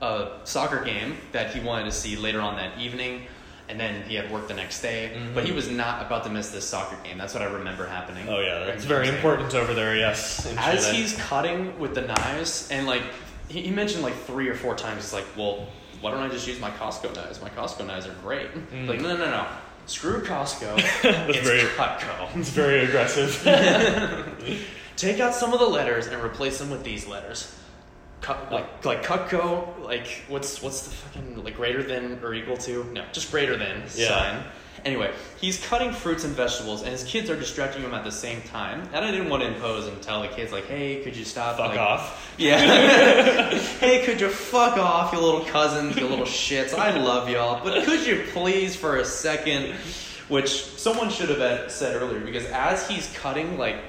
a 0.03 0.29
soccer 0.45 0.83
game 0.85 1.17
that 1.33 1.53
he 1.55 1.61
wanted 1.61 1.85
to 1.85 1.93
see 1.93 2.17
later 2.17 2.41
on 2.41 2.57
that 2.57 2.79
evening, 2.79 3.27
and 3.69 3.79
then 3.79 4.03
he 4.09 4.15
had 4.15 4.31
work 4.31 4.49
the 4.49 4.55
next 4.55 4.81
day. 4.81 5.11
Mhm. 5.15 5.35
But 5.35 5.45
he 5.45 5.53
was 5.53 5.69
not 5.69 6.03
about 6.07 6.25
to 6.25 6.31
miss 6.31 6.49
this 6.51 6.67
soccer 6.67 6.97
game. 7.05 7.19
That's 7.19 7.35
what 7.35 7.43
I 7.43 7.47
remember 7.47 7.87
happening. 7.87 8.27
Oh 8.29 8.41
yeah, 8.41 8.65
that's 8.65 8.85
very 8.85 9.09
important 9.09 9.55
over 9.55 9.75
there. 9.75 9.97
Yes. 9.97 10.47
As 10.57 10.89
he's 10.91 11.15
cutting 11.17 11.79
with 11.79 11.95
the 11.95 12.03
knives, 12.03 12.69
and 12.71 12.87
like 12.87 13.03
he, 13.49 13.63
he 13.63 13.71
mentioned 13.71 14.03
like 14.03 14.17
three 14.25 14.49
or 14.49 14.55
four 14.55 14.75
times, 14.77 15.03
he's 15.03 15.13
like, 15.13 15.27
"Well, 15.37 15.67
why 16.01 16.13
don't 16.13 16.21
I 16.23 16.29
just 16.29 16.47
use 16.47 16.61
my 16.61 16.71
Costco 16.71 17.15
knives? 17.17 17.43
My 17.43 17.51
Costco 17.51 17.85
knives 17.87 18.07
are 18.07 18.15
great." 18.23 18.49
Mm. 18.73 18.89
Like, 18.89 19.01
no, 19.01 19.09
no, 19.09 19.17
no, 19.17 19.31
no. 19.31 19.47
Screw 19.91 20.23
Costco. 20.23 20.77
That's 21.03 21.37
it's 21.39 21.47
very- 21.49 21.61
Cutco. 21.61 22.37
it's 22.37 22.51
very 22.51 22.85
aggressive. 22.85 23.43
Take 24.97 25.19
out 25.21 25.35
some 25.35 25.53
of 25.53 25.59
the 25.61 25.67
letters 25.67 26.07
and 26.07 26.23
replace 26.23 26.59
them 26.59 26.71
with 26.71 26.85
these 26.85 27.07
letters. 27.07 27.55
Cut, 28.21 28.53
like 28.53 28.85
like 28.85 29.03
Cutco, 29.03 29.83
like 29.83 30.07
what's 30.29 30.63
what's 30.63 30.83
the 30.83 30.91
fucking 30.91 31.43
like 31.43 31.57
greater 31.57 31.83
than 31.83 32.21
or 32.23 32.35
equal 32.35 32.57
to? 32.59 32.85
No, 32.93 33.05
just 33.13 33.31
greater 33.31 33.57
than 33.57 33.83
Yeah. 33.95 34.09
sign. 34.09 34.43
Anyway, 34.85 35.13
he's 35.41 35.65
cutting 35.67 35.93
fruits 35.93 36.25
and 36.25 36.35
vegetables, 36.35 36.83
and 36.83 36.91
his 36.91 37.05
kids 37.05 37.29
are 37.29 37.37
distracting 37.37 37.83
him 37.83 37.93
at 37.93 38.05
the 38.05 38.13
same 38.13 38.41
time. 38.43 38.83
And 38.93 39.05
I 39.05 39.11
didn't 39.11 39.29
want 39.29 39.43
to 39.43 39.49
impose 39.49 39.87
and 39.87 40.01
tell 40.03 40.23
the 40.23 40.29
kids 40.29 40.53
like, 40.53 40.67
"Hey, 40.67 41.03
could 41.03 41.17
you 41.17 41.25
stop?" 41.25 41.57
Fuck 41.57 41.71
like, 41.71 41.79
off. 41.79 42.35
Yeah. 42.39 42.59
hey, 43.81 44.05
could 44.05 44.21
you 44.21 44.29
fuck 44.29 44.77
off, 44.79 45.13
you 45.13 45.21
little 45.21 45.45
cousins, 45.45 45.97
you 45.97 46.07
little 46.07 46.25
shits? 46.25 46.75
I 46.75 46.97
love 46.97 47.29
y'all, 47.29 47.63
but 47.63 47.85
could 47.85 48.07
you 48.07 48.25
please 48.33 48.77
for 48.77 48.97
a 48.97 49.05
second? 49.05 49.75
Which 50.29 50.65
someone 50.65 51.11
should 51.11 51.29
have 51.29 51.71
said 51.73 52.01
earlier, 52.01 52.21
because 52.21 52.47
as 52.47 52.89
he's 52.89 53.13
cutting 53.15 53.59
like 53.59 53.83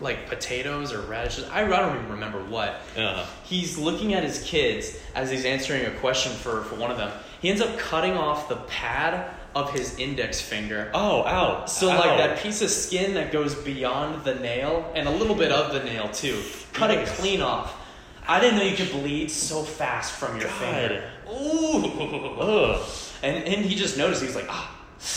like 0.00 0.28
potatoes 0.28 0.92
or 0.92 1.00
radishes, 1.02 1.48
I, 1.48 1.64
I 1.64 1.68
don't 1.68 1.96
even 1.96 2.10
remember 2.10 2.44
what. 2.44 2.80
Yeah. 2.96 3.24
He's 3.44 3.78
looking 3.78 4.14
at 4.14 4.24
his 4.24 4.42
kids 4.42 4.98
as 5.14 5.30
he's 5.30 5.44
answering 5.44 5.86
a 5.86 5.90
question 5.98 6.32
for, 6.32 6.62
for 6.64 6.74
one 6.74 6.90
of 6.90 6.96
them. 6.96 7.12
He 7.40 7.48
ends 7.48 7.60
up 7.60 7.78
cutting 7.78 8.14
off 8.14 8.48
the 8.48 8.56
pad 8.56 9.32
of 9.54 9.72
his 9.72 9.98
index 9.98 10.40
finger. 10.40 10.90
Oh, 10.94 11.24
ow. 11.24 11.66
So 11.66 11.90
Ow. 11.90 11.98
like 11.98 12.18
that 12.18 12.38
piece 12.38 12.62
of 12.62 12.70
skin 12.70 13.14
that 13.14 13.32
goes 13.32 13.54
beyond 13.54 14.24
the 14.24 14.34
nail 14.36 14.90
and 14.94 15.06
a 15.08 15.10
little 15.10 15.34
bit 15.34 15.52
of 15.52 15.72
the 15.72 15.82
nail 15.84 16.08
too. 16.10 16.40
Cut 16.72 16.90
it 16.90 17.06
clean 17.06 17.40
off. 17.40 17.78
I 18.26 18.40
didn't 18.40 18.58
know 18.58 18.64
you 18.64 18.76
could 18.76 18.90
bleed 18.92 19.30
so 19.30 19.62
fast 19.62 20.12
from 20.12 20.38
your 20.40 20.48
God. 20.48 20.60
finger. 20.60 21.10
Ooh. 21.30 22.40
Ugh. 22.40 22.88
And 23.22 23.44
and 23.44 23.64
he 23.64 23.74
just 23.74 23.96
noticed. 23.98 24.20
He 24.22 24.26
was 24.26 24.36
like, 24.36 24.46
ah, 24.48 24.76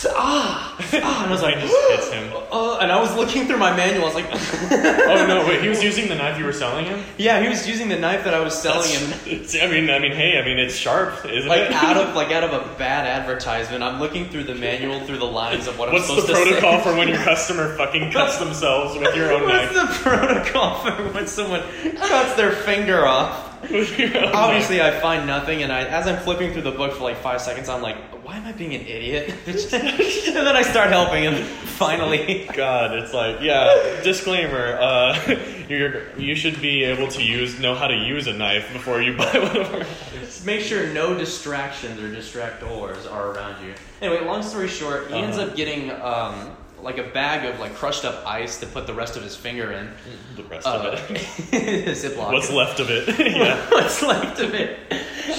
ah, 0.09 0.75
ah. 0.79 0.95
And 0.95 1.03
I 1.03 1.31
was 1.31 1.41
like, 1.41 1.55
It 1.57 1.61
just 1.67 1.89
hits 1.91 2.11
him. 2.11 2.31
Uh, 2.55 2.77
and 2.79 2.89
I 2.89 3.01
was 3.01 3.13
looking 3.17 3.47
through 3.47 3.57
my 3.57 3.75
manual. 3.75 4.03
I 4.03 4.05
was 4.05 4.15
like, 4.15 4.27
Oh 4.31 5.25
no! 5.27 5.45
Wait, 5.45 5.61
he 5.61 5.67
was 5.67 5.83
using 5.89 6.07
the 6.07 6.15
knife 6.15 6.39
you 6.39 6.45
were 6.45 6.53
selling 6.53 6.85
him. 6.85 7.03
yeah, 7.17 7.41
he 7.41 7.49
was 7.49 7.67
using 7.67 7.89
the 7.89 7.99
knife 7.99 8.23
that 8.23 8.33
I 8.33 8.39
was 8.39 8.53
selling 8.57 8.89
him. 8.89 9.11
It's- 9.27 9.55
I 9.61 9.67
mean, 9.67 9.89
I 9.89 9.99
mean, 9.99 10.13
hey, 10.13 10.39
I 10.39 10.45
mean, 10.45 10.57
it's 10.57 10.73
sharp, 10.75 11.25
isn't 11.25 11.49
Like 11.49 11.63
it? 11.63 11.71
out 11.73 11.97
of 11.97 12.15
like 12.15 12.31
out 12.31 12.45
of 12.45 12.53
a 12.53 12.77
bad 12.77 13.07
advertisement, 13.07 13.83
I'm 13.83 13.99
looking 13.99 14.29
through 14.29 14.45
the 14.45 14.55
manual 14.55 15.01
through 15.01 15.17
the 15.17 15.25
lines 15.25 15.67
of 15.67 15.77
what 15.77 15.91
What's 15.91 16.09
I'm 16.09 16.15
the 16.15 16.21
supposed 16.21 16.43
to 16.49 16.59
protocol 16.61 16.79
for 16.81 16.95
when 16.97 17.09
your 17.09 17.17
customer 17.17 17.75
fucking 17.75 18.11
cuts 18.11 18.37
themselves 18.37 18.97
with 18.97 19.13
your 19.15 19.33
own 19.33 19.47
knife? 19.49 19.73
What's 19.73 19.75
knife? 19.75 20.03
the 20.03 20.09
protocol 20.09 20.75
for 20.79 20.91
when 21.13 21.27
someone 21.27 21.61
cuts 21.97 22.35
their 22.35 22.51
finger 22.51 23.05
off? 23.05 23.44
With 23.71 23.97
your 23.99 24.17
own 24.17 24.34
Obviously, 24.36 24.82
I 24.82 24.99
find 24.99 25.25
nothing, 25.28 25.63
and 25.63 25.71
I, 25.71 25.84
as 25.86 26.08
I'm 26.08 26.17
flipping 26.17 26.51
through 26.54 26.63
the 26.63 26.71
book 26.71 26.93
for 26.93 27.04
like 27.04 27.17
five 27.17 27.41
seconds, 27.41 27.69
I'm 27.69 27.82
like, 27.82 27.97
"Why 28.25 28.38
am 28.38 28.45
I 28.45 28.51
being 28.51 28.73
an 28.75 28.82
idiot?" 28.82 29.30
and 29.47 30.36
then 30.36 30.56
I 30.56 30.62
start 30.62 30.89
helping 30.89 31.23
him. 31.23 31.43
Finally. 31.75 32.47
God, 32.54 32.93
it's 32.93 33.13
like, 33.13 33.41
yeah. 33.41 34.01
Disclaimer: 34.01 34.78
uh, 34.80 35.38
you're 35.69 36.15
you 36.17 36.36
should 36.36 36.62
be 36.62 36.84
able 36.84 37.08
to 37.10 37.21
use 37.23 37.60
know 37.60 37.75
how 37.75 37.88
to 37.88 37.95
use 37.95 38.28
a 38.28 38.34
knife 38.34 38.71
before 38.71 39.01
you 39.01 39.17
buy 39.17 39.32
one 39.34 39.58
of 39.58 39.73
our 39.73 40.45
make 40.45 40.62
sure 40.62 40.88
no 40.93 41.17
distractions 41.17 41.99
or 42.01 42.10
distractors 42.10 43.12
are 43.12 43.32
around 43.32 43.65
you. 43.65 43.73
Anyway, 44.01 44.23
long 44.23 44.41
story 44.43 44.67
short, 44.67 45.08
he 45.10 45.15
ends 45.15 45.38
Uh-huh. 45.38 45.47
up 45.47 45.56
getting 45.56 45.91
um, 45.91 46.56
like 46.81 46.97
a 46.97 47.03
bag 47.03 47.45
of 47.45 47.59
like 47.59 47.73
crushed 47.75 48.05
up 48.05 48.25
ice 48.27 48.59
to 48.59 48.65
put 48.67 48.85
the 48.88 48.93
rest 48.93 49.15
of 49.17 49.23
his 49.23 49.35
finger 49.35 49.71
in. 49.71 49.89
The 50.35 50.43
rest 50.43 50.67
Uh, 50.67 50.91
of 50.93 51.11
it. 51.11 51.17
Ziploc. 51.95 52.31
What's 52.33 52.51
left 52.51 52.79
of 52.79 52.89
it? 52.89 53.07
yeah. 53.38 53.69
What's 53.69 54.01
left 54.03 54.39
of 54.39 54.53
it? 54.53 54.79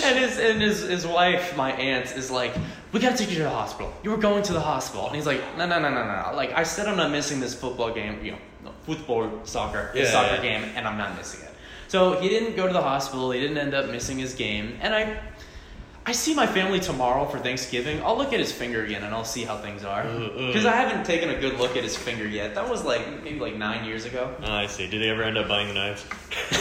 And 0.05 0.19
his 0.19 0.39
and 0.39 0.61
his 0.61 0.81
his 0.83 1.07
wife, 1.07 1.57
my 1.57 1.73
aunt, 1.73 2.07
is 2.17 2.31
like, 2.31 2.53
"We 2.93 3.01
gotta 3.01 3.17
take 3.17 3.31
you 3.31 3.37
to 3.37 3.43
the 3.45 3.51
hospital. 3.51 3.93
You 4.03 4.11
were 4.11 4.17
going 4.17 4.43
to 4.45 4.53
the 4.53 4.61
hospital." 4.61 5.07
And 5.07 5.15
he's 5.17 5.27
like, 5.27 5.41
"No, 5.57 5.67
no, 5.67 5.79
no, 5.79 5.91
no, 5.91 6.05
no. 6.05 6.33
Like 6.37 6.53
I 6.53 6.65
said, 6.65 6.87
I'm 6.89 6.97
not 6.97 7.11
missing 7.11 7.41
this 7.41 7.55
football 7.55 7.93
game. 7.93 8.25
You 8.25 8.33
know, 8.65 8.73
football, 8.85 9.31
soccer, 9.45 9.91
this 9.95 10.09
Yeah, 10.09 10.13
soccer 10.13 10.37
yeah. 10.45 10.59
game, 10.61 10.63
and 10.77 10.87
I'm 10.89 10.99
not 10.99 11.17
missing 11.17 11.41
it." 11.47 11.53
So 11.89 12.19
he 12.21 12.29
didn't 12.29 12.57
go 12.57 12.67
to 12.67 12.73
the 12.73 12.83
hospital. 12.83 13.31
He 13.31 13.41
didn't 13.41 13.59
end 13.59 13.73
up 13.75 13.89
missing 13.89 14.19
his 14.19 14.35
game. 14.35 14.77
And 14.83 14.93
I, 14.93 15.21
I 16.09 16.13
see 16.13 16.35
my 16.35 16.47
family 16.47 16.79
tomorrow 16.79 17.27
for 17.27 17.41
Thanksgiving. 17.41 18.01
I'll 18.01 18.17
look 18.17 18.33
at 18.33 18.39
his 18.39 18.53
finger 18.53 18.85
again, 18.85 19.03
and 19.03 19.13
I'll 19.13 19.25
see 19.25 19.43
how 19.43 19.57
things 19.59 19.83
are. 19.83 20.03
Uh, 20.03 20.07
uh. 20.07 20.47
Because 20.47 20.65
I 20.65 20.77
haven't 20.77 21.05
taken 21.05 21.31
a 21.31 21.41
good 21.41 21.59
look 21.59 21.77
at 21.77 21.83
his 21.83 21.97
finger 21.97 22.25
yet. 22.25 22.55
That 22.55 22.69
was 22.69 22.85
like 22.85 23.25
maybe 23.25 23.41
like 23.41 23.57
nine 23.57 23.85
years 23.85 24.05
ago. 24.05 24.33
Oh, 24.41 24.53
I 24.53 24.67
see. 24.67 24.87
Did 24.87 25.03
they 25.03 25.11
ever 25.11 25.25
end 25.25 25.37
up 25.37 25.49
buying 25.49 25.67
the 25.67 25.75
knives? 25.75 26.05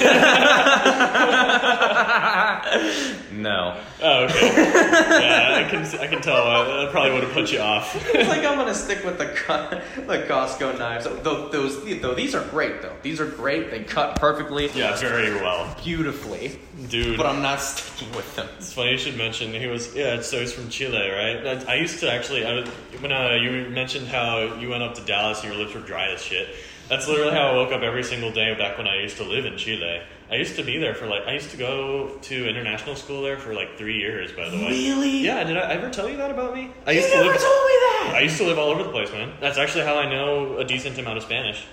Oh, 4.01 4.25
okay. 4.25 4.53
yeah, 4.55 5.65
I 5.65 5.69
can 5.69 5.85
I 5.99 6.07
can 6.07 6.21
tell. 6.21 6.35
Uh, 6.47 6.83
that 6.83 6.91
probably 6.91 7.13
would 7.13 7.23
have 7.23 7.33
put 7.33 7.51
you 7.51 7.59
off. 7.59 7.95
It's 8.13 8.29
like 8.29 8.43
I'm 8.45 8.57
gonna 8.57 8.73
stick 8.73 9.03
with 9.03 9.17
the 9.17 9.27
Co- 9.27 9.69
the 10.05 10.25
Costco 10.27 10.77
knives. 10.77 11.05
Though 11.05 11.49
those 11.49 11.83
though 12.01 12.13
these 12.13 12.35
are 12.35 12.43
great 12.49 12.81
though. 12.81 12.95
These 13.01 13.19
are 13.19 13.25
great. 13.25 13.71
They 13.71 13.83
cut 13.83 14.17
perfectly, 14.19 14.69
yeah, 14.73 14.95
very 14.97 15.33
well, 15.35 15.75
beautifully. 15.83 16.59
dude. 16.89 17.17
But 17.17 17.25
I'm 17.25 17.41
not 17.41 17.61
sticking 17.61 18.13
with 18.15 18.35
them. 18.35 18.47
It's 18.57 18.73
funny 18.73 18.91
you 18.91 18.97
should 18.97 19.17
mention 19.17 19.53
he 19.53 19.67
was 19.67 19.95
yeah. 19.95 20.21
So 20.21 20.39
he's 20.39 20.53
from 20.53 20.69
Chile, 20.69 21.09
right? 21.09 21.67
I 21.67 21.75
used 21.75 21.99
to 22.01 22.11
actually. 22.11 22.45
I 22.45 22.53
was, 22.53 22.69
when 22.99 23.11
uh, 23.11 23.31
you 23.35 23.69
mentioned 23.69 24.07
how 24.07 24.55
you 24.59 24.69
went 24.69 24.83
up 24.83 24.95
to 24.95 25.01
Dallas 25.05 25.43
and 25.43 25.53
your 25.53 25.61
lips 25.61 25.73
were 25.75 25.81
dry 25.81 26.11
as 26.11 26.21
shit. 26.21 26.55
That's 26.89 27.07
literally 27.07 27.33
how 27.33 27.47
I 27.47 27.53
woke 27.53 27.71
up 27.71 27.81
every 27.81 28.03
single 28.03 28.31
day 28.31 28.53
back 28.55 28.77
when 28.77 28.87
I 28.87 29.01
used 29.01 29.17
to 29.17 29.23
live 29.23 29.45
in 29.45 29.57
Chile. 29.57 30.01
I 30.31 30.35
used 30.35 30.55
to 30.55 30.63
be 30.63 30.77
there 30.79 30.95
for 30.95 31.05
like 31.05 31.23
I 31.27 31.33
used 31.33 31.51
to 31.51 31.57
go 31.57 32.17
to 32.23 32.49
international 32.49 32.95
school 32.95 33.21
there 33.21 33.37
for 33.37 33.53
like 33.53 33.77
three 33.77 33.97
years. 33.99 34.31
By 34.31 34.49
the 34.49 34.57
way, 34.57 34.67
Really? 34.69 35.19
Yeah. 35.19 35.43
Did 35.43 35.57
I 35.57 35.71
ever 35.73 35.89
tell 35.89 36.09
you 36.09 36.17
that 36.17 36.31
about 36.31 36.53
me? 36.55 36.71
I 36.87 36.91
You 36.91 36.97
used 36.99 37.11
to 37.11 37.17
never 37.17 37.29
live. 37.31 37.41
told 37.41 37.65
me 37.65 37.73
that. 37.85 38.11
I 38.15 38.19
used 38.21 38.37
to 38.37 38.43
live 38.45 38.57
all 38.57 38.69
over 38.69 38.83
the 38.83 38.89
place, 38.89 39.11
man. 39.11 39.33
That's 39.39 39.57
actually 39.59 39.83
how 39.85 39.97
I 39.97 40.09
know 40.09 40.57
a 40.57 40.63
decent 40.65 40.97
amount 40.97 41.17
of 41.17 41.23
Spanish. 41.23 41.65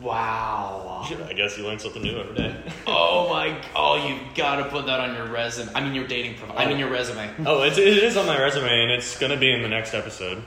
Wow. 0.00 1.06
I 1.28 1.32
guess 1.32 1.56
you 1.56 1.64
learn 1.64 1.78
something 1.78 2.02
new 2.02 2.18
every 2.18 2.34
day. 2.34 2.56
Oh 2.86 3.28
my. 3.28 3.56
Oh, 3.76 3.96
you've 4.08 4.34
gotta 4.34 4.64
put 4.64 4.86
that 4.86 4.98
on 5.00 5.14
your 5.14 5.26
resume. 5.26 5.70
I 5.74 5.80
mean 5.82 5.94
your 5.94 6.06
dating 6.06 6.34
profile. 6.36 6.58
I 6.58 6.66
mean 6.66 6.78
your 6.78 6.90
resume. 6.90 7.30
Oh, 7.46 7.62
it's, 7.62 7.78
it 7.78 7.86
is 7.98 8.16
on 8.16 8.26
my 8.26 8.40
resume, 8.40 8.68
and 8.68 8.90
it's 8.90 9.18
gonna 9.18 9.36
be 9.36 9.50
in 9.52 9.62
the 9.62 9.68
next 9.68 9.94
episode. 9.94 10.42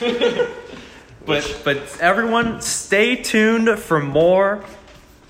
But 1.26 1.60
but 1.64 1.98
everyone, 2.00 2.62
stay 2.62 3.14
tuned 3.16 3.78
for 3.78 4.00
more 4.00 4.64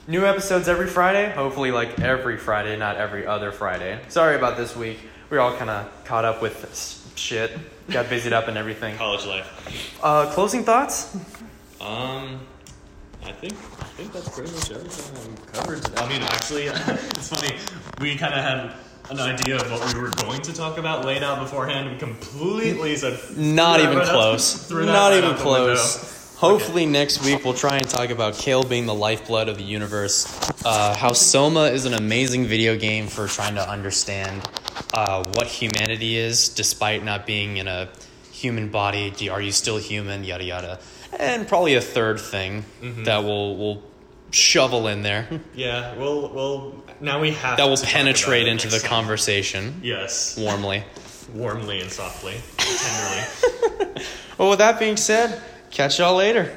new 0.06 0.24
episodes 0.24 0.68
every 0.68 0.86
Friday. 0.86 1.30
Hopefully, 1.30 1.70
like 1.70 2.00
every 2.00 2.36
Friday, 2.36 2.76
not 2.76 2.96
every 2.96 3.26
other 3.26 3.52
Friday. 3.52 4.00
Sorry 4.08 4.36
about 4.36 4.56
this 4.56 4.76
week. 4.76 4.98
We 5.30 5.36
are 5.36 5.40
all 5.40 5.56
kind 5.56 5.70
of 5.70 6.04
caught 6.04 6.24
up 6.24 6.42
with 6.42 7.12
shit. 7.16 7.56
Got 7.90 8.08
busied 8.08 8.32
up 8.32 8.48
and 8.48 8.56
everything. 8.56 8.96
College 8.96 9.26
life. 9.26 9.98
Uh, 10.02 10.30
closing 10.32 10.64
thoughts? 10.64 11.14
Um, 11.80 12.40
I 13.24 13.32
think 13.32 13.52
I 13.52 13.84
think 13.96 14.12
that's 14.12 14.28
pretty 14.28 14.52
much 14.52 14.70
everything 14.70 15.30
we 15.34 15.52
covered. 15.52 15.82
Today. 15.82 16.02
I 16.02 16.08
mean, 16.08 16.22
actually, 16.22 16.64
it's 16.66 17.28
funny. 17.28 17.56
We 18.00 18.16
kind 18.16 18.34
of 18.34 18.40
had 18.42 18.74
an 19.10 19.18
idea 19.20 19.56
of 19.56 19.70
what 19.70 19.94
we 19.94 20.00
were 20.00 20.10
going 20.10 20.40
to 20.42 20.52
talk 20.52 20.78
about 20.78 21.04
laid 21.04 21.22
out 21.22 21.40
beforehand. 21.40 21.90
We 21.90 21.98
completely 21.98 22.96
said 22.96 23.18
Not 23.36 23.80
even 23.80 24.00
close. 24.04 24.54
threw 24.68 24.86
Not 24.86 25.10
right 25.10 25.18
even 25.18 25.30
out 25.30 25.38
the 25.38 25.44
window. 25.44 25.64
close. 25.74 26.19
Hopefully 26.40 26.86
next 26.86 27.22
week 27.22 27.44
we'll 27.44 27.52
try 27.52 27.76
and 27.76 27.86
talk 27.86 28.08
about 28.08 28.32
Kale 28.34 28.64
being 28.64 28.86
the 28.86 28.94
lifeblood 28.94 29.50
of 29.50 29.58
the 29.58 29.62
universe. 29.62 30.26
Uh, 30.64 30.96
how 30.96 31.12
Soma 31.12 31.64
is 31.64 31.84
an 31.84 31.92
amazing 31.92 32.46
video 32.46 32.76
game 32.78 33.08
for 33.08 33.26
trying 33.28 33.56
to 33.56 33.68
understand 33.68 34.48
uh, 34.94 35.22
what 35.34 35.46
humanity 35.46 36.16
is, 36.16 36.48
despite 36.48 37.04
not 37.04 37.26
being 37.26 37.58
in 37.58 37.68
a 37.68 37.90
human 38.32 38.70
body. 38.70 39.28
Are 39.28 39.42
you 39.42 39.52
still 39.52 39.76
human? 39.76 40.24
Yada 40.24 40.44
yada. 40.44 40.78
And 41.18 41.46
probably 41.46 41.74
a 41.74 41.80
third 41.82 42.18
thing 42.18 42.64
Mm-hmm. 42.80 43.04
that 43.04 43.22
we'll 43.22 43.56
we'll 43.56 43.82
shovel 44.30 44.86
in 44.86 45.02
there 45.02 45.28
Yeah, 45.54 45.94
we'll 45.96 46.30
we'll 46.32 46.84
now 47.00 47.20
we 47.20 47.32
have 47.32 47.58
that 47.58 47.66
will 47.68 47.76
penetrate 47.76 48.46
into 48.48 48.68
the 48.68 48.78
time. 48.78 48.88
conversation 48.88 49.80
Yes, 49.82 50.38
warmly. 50.38 50.84
warmly 51.34 51.80
and 51.82 51.90
softly, 51.90 52.36
tenderly. 52.56 54.02
Well, 54.38 54.48
with 54.50 54.60
that 54.60 54.78
being 54.78 54.96
said, 54.96 55.38
catch 55.70 55.98
y'all 55.98 56.16
later. 56.16 56.56